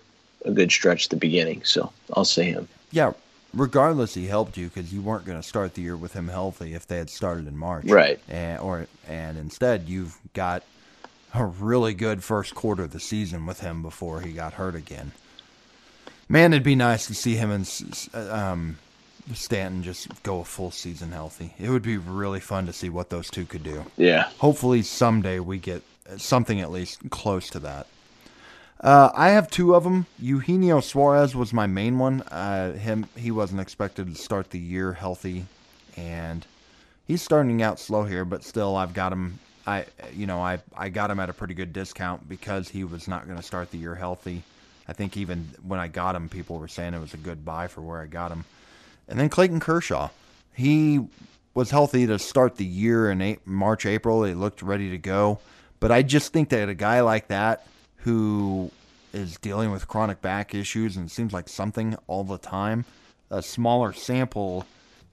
[0.47, 1.63] a good stretch at the beginning.
[1.65, 2.69] So I'll say him.
[2.91, 3.13] Yeah,
[3.53, 6.75] regardless, he helped you because you weren't going to start the year with him healthy
[6.75, 8.21] if they had started in March, Right.
[8.29, 10.63] And or and instead you've got
[11.35, 15.13] a really good first quarter of the season with him before he got hurt again.
[16.29, 18.79] Man, it'd be nice to see him and um,
[19.35, 21.55] Stanton just go a full season healthy.
[21.59, 23.85] It would be really fun to see what those two could do.
[23.97, 24.31] Yeah.
[24.39, 25.83] Hopefully someday we get
[26.17, 27.87] something at least close to that.
[28.81, 30.07] Uh, I have two of them.
[30.19, 32.23] Eugenio Suarez was my main one.
[32.23, 35.47] Uh, him, he wasn't expected to start the year healthy,
[35.97, 36.47] and
[37.07, 38.25] he's starting out slow here.
[38.25, 39.39] But still, I've got him.
[39.67, 43.09] I, you know, I I got him at a pretty good discount because he was
[43.09, 44.43] not going to start the year healthy.
[44.87, 47.67] I think even when I got him, people were saying it was a good buy
[47.67, 48.45] for where I got him.
[49.09, 50.11] And then Clayton Kershaw,
[50.55, 51.01] he
[51.55, 54.23] was healthy to start the year in March, April.
[54.25, 55.41] He looked ready to go.
[55.81, 57.67] But I just think that a guy like that
[58.07, 58.71] who
[59.13, 62.85] is dealing with chronic back issues and seems like something all the time,
[63.31, 64.65] a smaller sample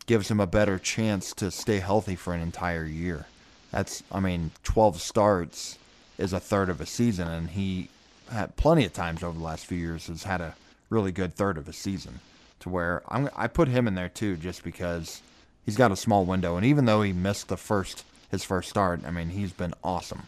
[0.05, 3.25] gives him a better chance to stay healthy for an entire year.
[3.71, 5.79] That's, I mean, 12 starts
[6.19, 7.89] is a third of a season, and he
[8.31, 10.53] had plenty of times over the last few years has had a
[10.91, 12.19] really good third of a season
[12.59, 15.23] to where I'm, I put him in there too just because
[15.65, 19.01] he's got a small window, and even though he missed the first his first start,
[19.03, 20.23] I mean he's been awesome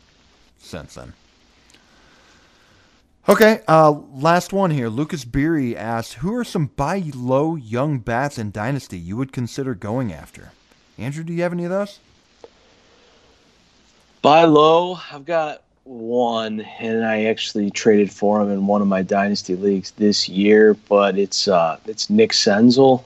[0.58, 1.14] since then.
[3.28, 4.88] Okay, uh, last one here.
[4.88, 9.74] Lucas Beery asks, "Who are some buy low young bats in Dynasty you would consider
[9.74, 10.52] going after?"
[11.00, 11.98] Andrew, do you have any of those?
[14.22, 15.00] Buy low.
[15.12, 19.92] I've got one, and I actually traded for him in one of my dynasty leagues
[19.98, 20.76] this year.
[20.88, 23.04] But it's uh, it's Nick Senzel,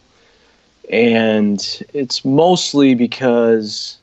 [0.91, 3.97] and it's mostly because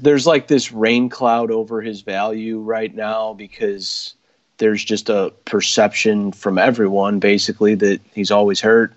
[0.00, 4.14] there's like this rain cloud over his value right now because
[4.58, 8.92] there's just a perception from everyone basically that he's always hurt,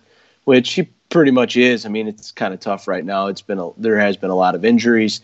[0.46, 1.86] which he pretty much is.
[1.86, 3.28] I mean, it's kind of tough right now.
[3.28, 5.22] It's been a, there has been a lot of injuries.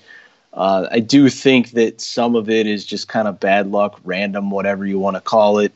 [0.53, 4.51] Uh, I do think that some of it is just kind of bad luck, random,
[4.51, 5.73] whatever you want to call it,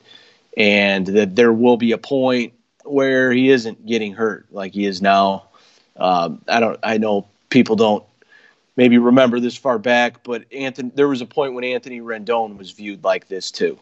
[0.55, 2.53] and that there will be a point
[2.85, 5.45] where he isn't getting hurt like he is now.
[5.97, 6.79] Um, I don't.
[6.81, 8.03] I know people don't
[8.79, 12.71] maybe remember this far back, but Anthony, there was a point when Anthony Rendon was
[12.71, 13.77] viewed like this too.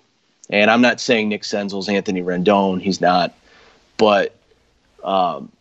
[0.50, 3.36] And I'm not saying Nick Senzel's Anthony Rendon; he's not.
[3.98, 4.36] But
[5.04, 5.52] um,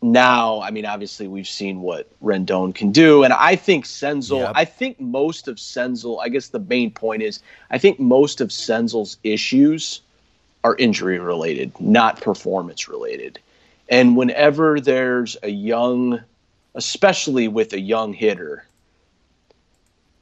[0.00, 4.42] now, I mean, obviously, we've seen what Rendon can do, and I think Senzel.
[4.42, 4.52] Yep.
[4.54, 6.20] I think most of Senzel.
[6.22, 7.40] I guess the main point is,
[7.72, 10.00] I think most of Senzel's issues
[10.62, 13.40] are injury related, not performance related.
[13.88, 16.20] And whenever there's a young,
[16.76, 18.64] especially with a young hitter,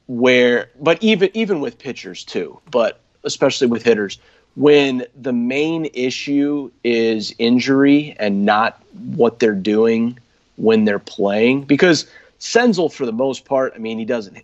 [0.07, 4.17] where but even even with pitchers too, but especially with hitters,
[4.55, 8.81] when the main issue is injury and not
[9.15, 10.17] what they're doing
[10.55, 12.07] when they're playing because
[12.39, 14.37] Senzel for the most part, I mean, he doesn't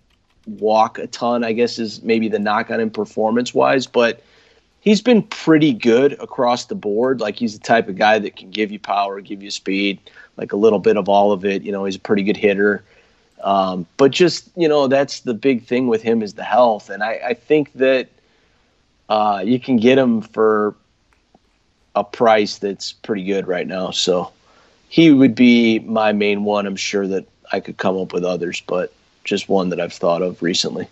[0.45, 4.21] walk a ton, I guess is maybe the knock on him performance wise, but
[4.81, 7.21] he's been pretty good across the board.
[7.21, 9.99] Like he's the type of guy that can give you power, give you speed,
[10.35, 11.63] like a little bit of all of it.
[11.63, 12.83] You know, he's a pretty good hitter.
[13.43, 17.01] Um, but just you know, that's the big thing with him is the health, and
[17.01, 18.09] I, I think that
[19.09, 20.75] uh, you can get him for
[21.95, 23.91] a price that's pretty good right now.
[23.91, 24.31] So
[24.89, 26.67] he would be my main one.
[26.67, 30.21] I'm sure that I could come up with others, but just one that I've thought
[30.21, 30.87] of recently.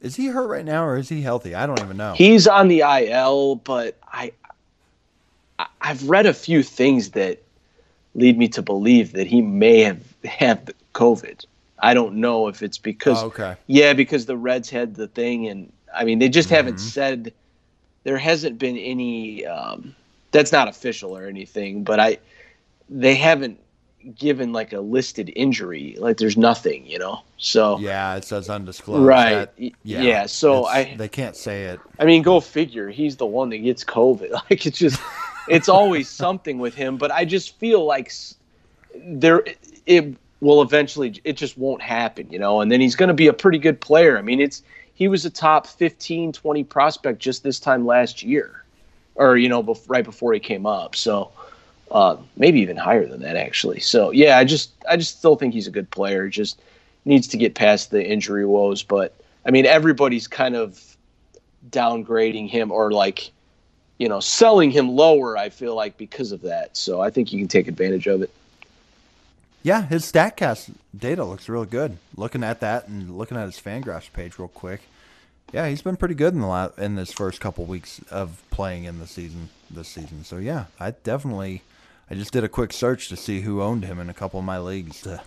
[0.00, 1.54] Is he hurt right now or is he healthy?
[1.54, 2.12] I don't even know.
[2.14, 4.32] He's on the IL, but I
[5.80, 7.42] I've read a few things that
[8.14, 11.44] lead me to believe that he may have had COVID.
[11.78, 13.56] I don't know if it's because oh, okay.
[13.66, 16.56] Yeah, because the Reds had the thing, and I mean they just mm-hmm.
[16.56, 17.32] haven't said.
[18.04, 19.44] There hasn't been any.
[19.46, 19.94] Um,
[20.30, 22.18] that's not official or anything, but I
[22.88, 23.58] they haven't
[24.14, 25.96] given like a listed injury.
[25.98, 27.22] Like there's nothing, you know.
[27.38, 29.04] So yeah, it says undisclosed.
[29.04, 29.34] Right.
[29.34, 30.02] That, yeah.
[30.02, 30.26] yeah.
[30.26, 31.80] So I they can't say it.
[31.98, 32.88] I mean, go figure.
[32.88, 34.30] He's the one that gets COVID.
[34.50, 35.00] Like it's just
[35.48, 36.96] it's always something with him.
[36.96, 38.12] But I just feel like
[38.94, 39.44] there
[39.86, 42.60] it will eventually it just won't happen, you know.
[42.60, 44.18] And then he's going to be a pretty good player.
[44.18, 44.62] I mean, it's
[44.94, 48.64] he was a top 15, 20 prospect just this time last year,
[49.14, 50.96] or you know, bef- right before he came up.
[50.96, 51.32] So
[51.90, 53.80] uh, maybe even higher than that actually.
[53.80, 56.28] So yeah, I just I just still think he's a good player.
[56.28, 56.60] Just
[57.04, 58.82] needs to get past the injury woes.
[58.82, 59.14] But
[59.44, 60.96] I mean, everybody's kind of
[61.70, 63.30] downgrading him or like
[63.98, 65.36] you know selling him lower.
[65.36, 66.76] I feel like because of that.
[66.76, 68.30] So I think you can take advantage of it.
[69.62, 71.98] Yeah, his Statcast data looks really good.
[72.16, 74.82] Looking at that and looking at his Fangraphs page real quick.
[75.52, 78.84] Yeah, he's been pretty good in the la- in this first couple weeks of playing
[78.84, 80.24] in the season this season.
[80.24, 81.62] So yeah, I definitely
[82.08, 84.46] I just did a quick search to see who owned him in a couple of
[84.46, 85.22] my leagues to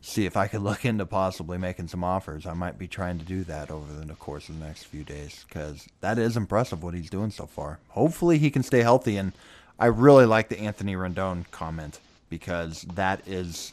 [0.00, 2.46] see if I could look into possibly making some offers.
[2.46, 5.44] I might be trying to do that over the course of the next few days
[5.48, 7.78] because that is impressive what he's doing so far.
[7.90, 9.18] Hopefully he can stay healthy.
[9.18, 9.32] And
[9.78, 12.00] I really like the Anthony Rendon comment
[12.30, 13.72] because that is,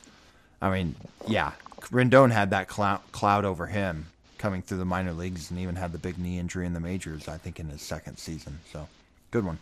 [0.62, 0.96] I mean,
[1.28, 5.78] yeah, Rendon had that cloud, cloud over him coming through the minor leagues and even
[5.78, 8.60] had the big knee injury in the majors, I think, in his second season.
[8.74, 8.88] So
[9.32, 9.60] good one.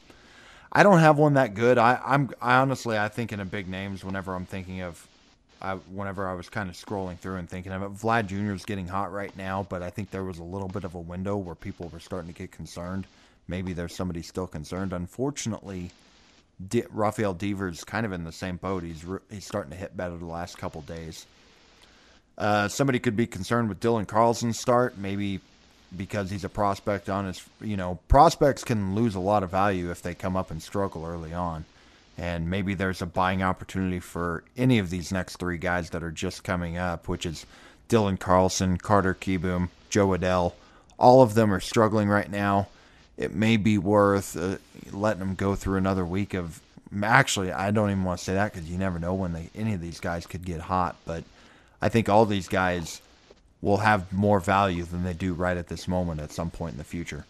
[0.71, 1.77] I don't have one that good.
[1.77, 5.05] I, I'm I honestly I think in a big names whenever I'm thinking of
[5.61, 8.53] I, whenever I was kind of scrolling through and thinking of it, Vlad Jr.
[8.53, 10.99] is getting hot right now, but I think there was a little bit of a
[10.99, 13.07] window where people were starting to get concerned.
[13.47, 14.93] Maybe there's somebody still concerned.
[14.93, 15.91] Unfortunately,
[16.65, 18.83] D- Rafael Devers kind of in the same boat.
[18.83, 21.25] He's re- he's starting to hit better the last couple days.
[22.37, 24.97] Uh, somebody could be concerned with Dylan Carlson's start.
[24.97, 25.41] Maybe
[25.95, 29.89] because he's a prospect on his, you know, prospects can lose a lot of value
[29.91, 31.65] if they come up and struggle early on.
[32.17, 36.11] And maybe there's a buying opportunity for any of these next three guys that are
[36.11, 37.45] just coming up, which is
[37.87, 40.53] Dylan Carlson, Carter Kieboom, Jo Adell.
[40.97, 42.67] All of them are struggling right now.
[43.17, 44.57] It may be worth uh,
[44.91, 46.61] letting them go through another week of.
[47.03, 49.73] Actually, I don't even want to say that because you never know when they, any
[49.73, 50.95] of these guys could get hot.
[51.05, 51.23] But
[51.81, 52.99] I think all these guys
[53.61, 56.77] will have more value than they do right at this moment at some point in
[56.77, 57.25] the future.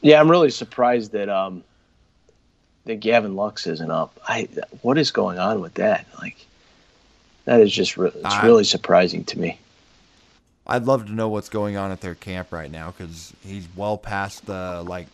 [0.00, 1.62] Yeah, I'm really surprised that um
[2.84, 4.18] that Gavin Lux isn't up.
[4.26, 4.48] I
[4.82, 6.06] what is going on with that?
[6.20, 6.36] Like
[7.44, 9.58] that is just re- it's I, really surprising to me.
[10.66, 13.96] I'd love to know what's going on at their camp right now because he's well
[13.96, 15.06] past the like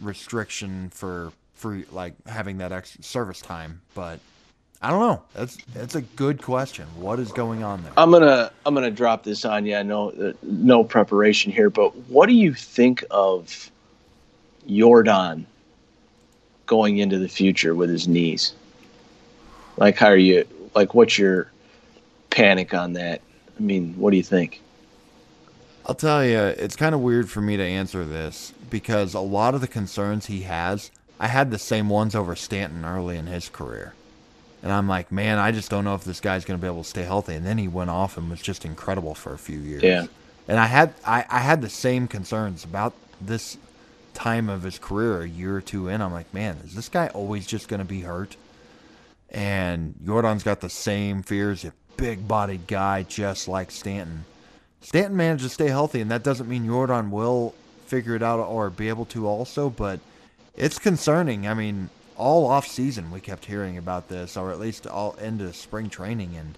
[0.00, 4.20] restriction for free like having that extra service time, but
[4.82, 5.22] I don't know.
[5.34, 6.86] That's that's a good question.
[6.96, 7.92] What is going on there?
[7.96, 9.76] I'm gonna I'm gonna drop this on you.
[9.76, 13.70] I know uh, no preparation here, but what do you think of
[14.68, 15.44] Yordan
[16.66, 18.54] going into the future with his knees?
[19.76, 20.46] Like, how are you?
[20.74, 21.50] Like, what's your
[22.30, 23.22] panic on that?
[23.58, 24.60] I mean, what do you think?
[25.86, 29.54] I'll tell you, it's kind of weird for me to answer this because a lot
[29.54, 33.48] of the concerns he has, I had the same ones over Stanton early in his
[33.48, 33.94] career.
[34.62, 36.82] And I'm like, man, I just don't know if this guy's going to be able
[36.82, 37.34] to stay healthy.
[37.34, 39.82] And then he went off and was just incredible for a few years.
[39.82, 40.06] Yeah.
[40.48, 43.58] And I had I, I had the same concerns about this
[44.14, 46.00] time of his career, a year or two in.
[46.00, 48.36] I'm like, man, is this guy always just going to be hurt?
[49.30, 54.24] And Yordan's got the same fears, a big bodied guy just like Stanton.
[54.80, 57.54] Stanton managed to stay healthy, and that doesn't mean Yordan will
[57.86, 60.00] figure it out or be able to also, but
[60.56, 61.46] it's concerning.
[61.46, 65.52] I mean, all off season we kept hearing about this, or at least all into
[65.52, 66.56] spring training, and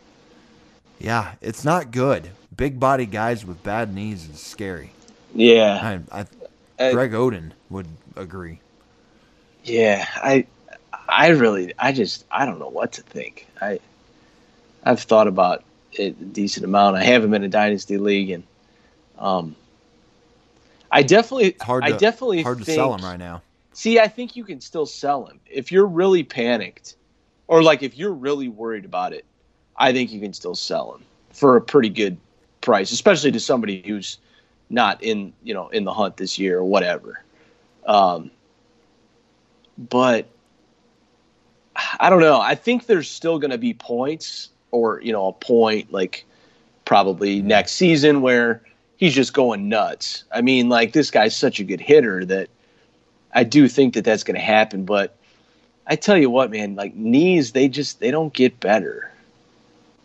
[0.99, 2.31] Yeah, it's not good.
[2.57, 4.91] Big body guys with bad knees is scary.
[5.35, 6.01] Yeah.
[6.11, 6.27] I,
[6.79, 7.87] I, Greg Oden would
[8.17, 8.61] agree.
[9.65, 10.47] Yeah, I
[11.09, 13.47] I really I just I don't know what to think.
[13.61, 13.81] I
[14.85, 16.97] I've thought about it a decent amount.
[16.97, 18.45] I have him in a dynasty league and
[19.19, 19.57] um
[20.91, 23.43] I definitely It's hard to, I definitely hard to think, sell him right now.
[23.79, 25.39] See, I think you can still sell him.
[25.47, 26.97] If you're really panicked
[27.47, 29.24] or like if you're really worried about it,
[29.76, 32.16] I think you can still sell him for a pretty good
[32.61, 34.18] price, especially to somebody who's
[34.68, 37.22] not in, you know, in the hunt this year or whatever.
[37.87, 38.33] Um
[39.79, 40.26] but
[42.01, 42.41] I don't know.
[42.41, 46.26] I think there's still going to be points or, you know, a point like
[46.85, 48.61] probably next season where
[48.97, 50.24] he's just going nuts.
[50.33, 52.51] I mean, like this guy's such a good hitter that
[53.39, 55.14] I do think that that's going to happen, but
[55.86, 59.12] I tell you what, man, like knees, they just they don't get better.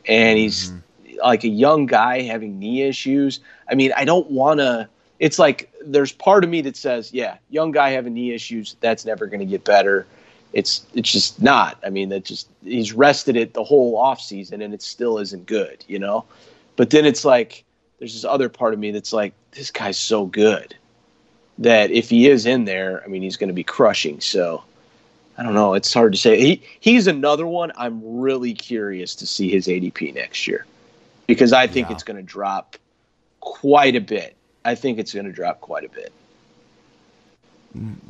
[0.08, 1.18] And he's mm-hmm.
[1.18, 3.40] like a young guy having knee issues.
[3.68, 7.38] I mean, I don't want to it's like there's part of me that says, yeah,
[7.50, 10.06] young guy having knee issues, that's never going to get better.
[10.54, 11.80] It's it's just not.
[11.84, 15.48] I mean, that just he's rested it the whole off season and it still isn't
[15.48, 16.26] good, you know.
[16.76, 17.66] But then it's like
[17.98, 20.76] there's this other part of me that's like, this guy's so good
[21.60, 24.20] that if he is in there, I mean, he's going to be crushing.
[24.22, 24.64] So
[25.38, 25.74] I don't know.
[25.74, 26.40] It's hard to say.
[26.40, 27.72] He he's another one.
[27.76, 30.66] I'm really curious to see his ADP next year
[31.28, 31.96] because I think yeah.
[31.96, 32.78] it's going to drop
[33.40, 34.36] quite a bit.
[34.66, 36.14] I think it's going to drop quite a bit.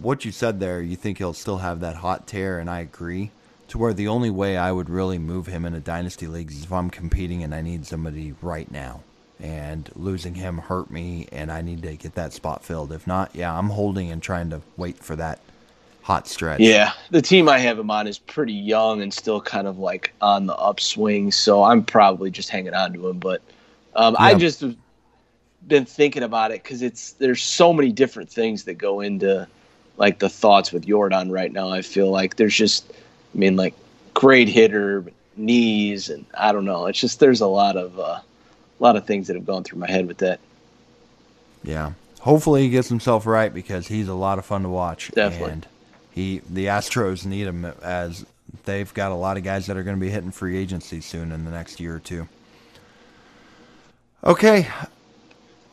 [0.02, 3.32] What you said there, you think he'll still have that hot tear, and I agree.
[3.70, 6.64] To where the only way I would really move him in a dynasty league is
[6.64, 9.02] if I'm competing and I need somebody right now,
[9.44, 12.94] and losing him hurt me, and I need to get that spot filled.
[12.94, 15.40] If not, yeah, I'm holding and trying to wait for that
[16.02, 16.62] hot stretch.
[16.62, 20.14] Yeah, the team I have him on is pretty young and still kind of like
[20.22, 23.20] on the upswing, so I'm probably just hanging on to him.
[23.20, 23.42] But
[23.98, 24.26] um, yeah.
[24.26, 24.64] I just
[25.68, 29.46] been thinking about it because it's there's so many different things that go into
[29.98, 31.70] like the thoughts with Jordan right now.
[31.70, 32.92] I feel like there's just,
[33.36, 33.74] I mean, like
[34.14, 35.04] great hitter,
[35.36, 36.86] knees, and I don't know.
[36.86, 38.20] It's just there's a lot of uh,
[38.84, 40.40] a lot of things that have gone through my head with that.
[41.64, 45.10] Yeah, hopefully he gets himself right because he's a lot of fun to watch.
[45.12, 45.52] Definitely.
[45.52, 45.68] And
[46.12, 48.26] he the Astros need him as
[48.66, 51.32] they've got a lot of guys that are going to be hitting free agency soon
[51.32, 52.28] in the next year or two.
[54.26, 54.68] Okay,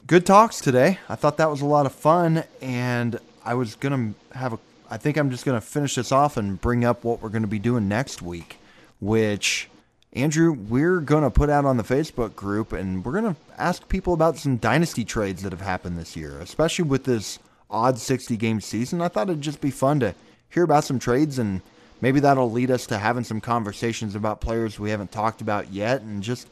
[0.06, 0.98] good talks today.
[1.08, 4.58] I thought that was a lot of fun, and I was gonna have a.
[4.88, 7.60] I think I'm just gonna finish this off and bring up what we're gonna be
[7.60, 8.58] doing next week,
[9.00, 9.68] which
[10.12, 14.36] Andrew, we're gonna put out on the Facebook group, and we're gonna ask people about
[14.36, 17.38] some dynasty trades that have happened this year, especially with this
[17.70, 19.00] odd 60 game season.
[19.00, 20.14] I thought it'd just be fun to
[20.48, 21.62] hear about some trades and
[22.00, 26.02] maybe that'll lead us to having some conversations about players we haven't talked about yet
[26.02, 26.48] and just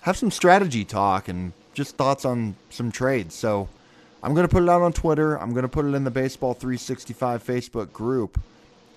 [0.00, 3.34] have some strategy talk and just thoughts on some trades.
[3.34, 3.68] So
[4.22, 5.40] I'm going to put it out on Twitter.
[5.40, 8.40] I'm going to put it in the Baseball 365 Facebook group.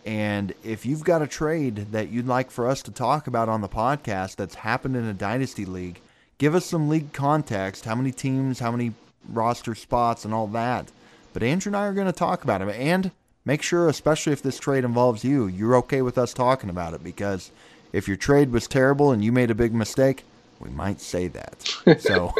[0.05, 3.61] And if you've got a trade that you'd like for us to talk about on
[3.61, 5.99] the podcast that's happened in a dynasty league,
[6.37, 8.93] give us some league context, how many teams, how many
[9.27, 10.91] roster spots, and all that.
[11.33, 12.69] But Andrew and I are going to talk about it.
[12.75, 13.11] And
[13.45, 17.03] make sure, especially if this trade involves you, you're okay with us talking about it
[17.03, 17.49] because
[17.91, 20.23] if your trade was terrible and you made a big mistake,
[20.59, 21.99] we might say that.
[21.99, 22.31] So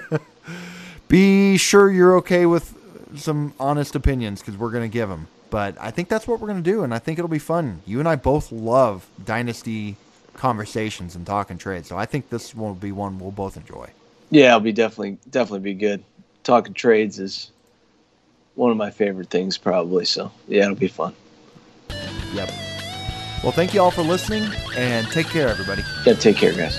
[1.08, 2.74] be sure you're okay with
[3.16, 5.28] some honest opinions because we're going to give them.
[5.50, 7.80] But I think that's what we're going to do, and I think it'll be fun.
[7.86, 9.96] You and I both love dynasty
[10.34, 13.90] conversations and talking trades, so I think this will be one we'll both enjoy.
[14.30, 16.04] Yeah, it'll be definitely definitely be good.
[16.44, 17.50] Talking trades is
[18.54, 20.04] one of my favorite things, probably.
[20.04, 21.14] So yeah, it'll be fun.
[22.34, 22.50] Yep.
[23.42, 24.44] Well, thank you all for listening,
[24.76, 25.82] and take care, everybody.
[26.04, 26.78] Yeah, take care, guys.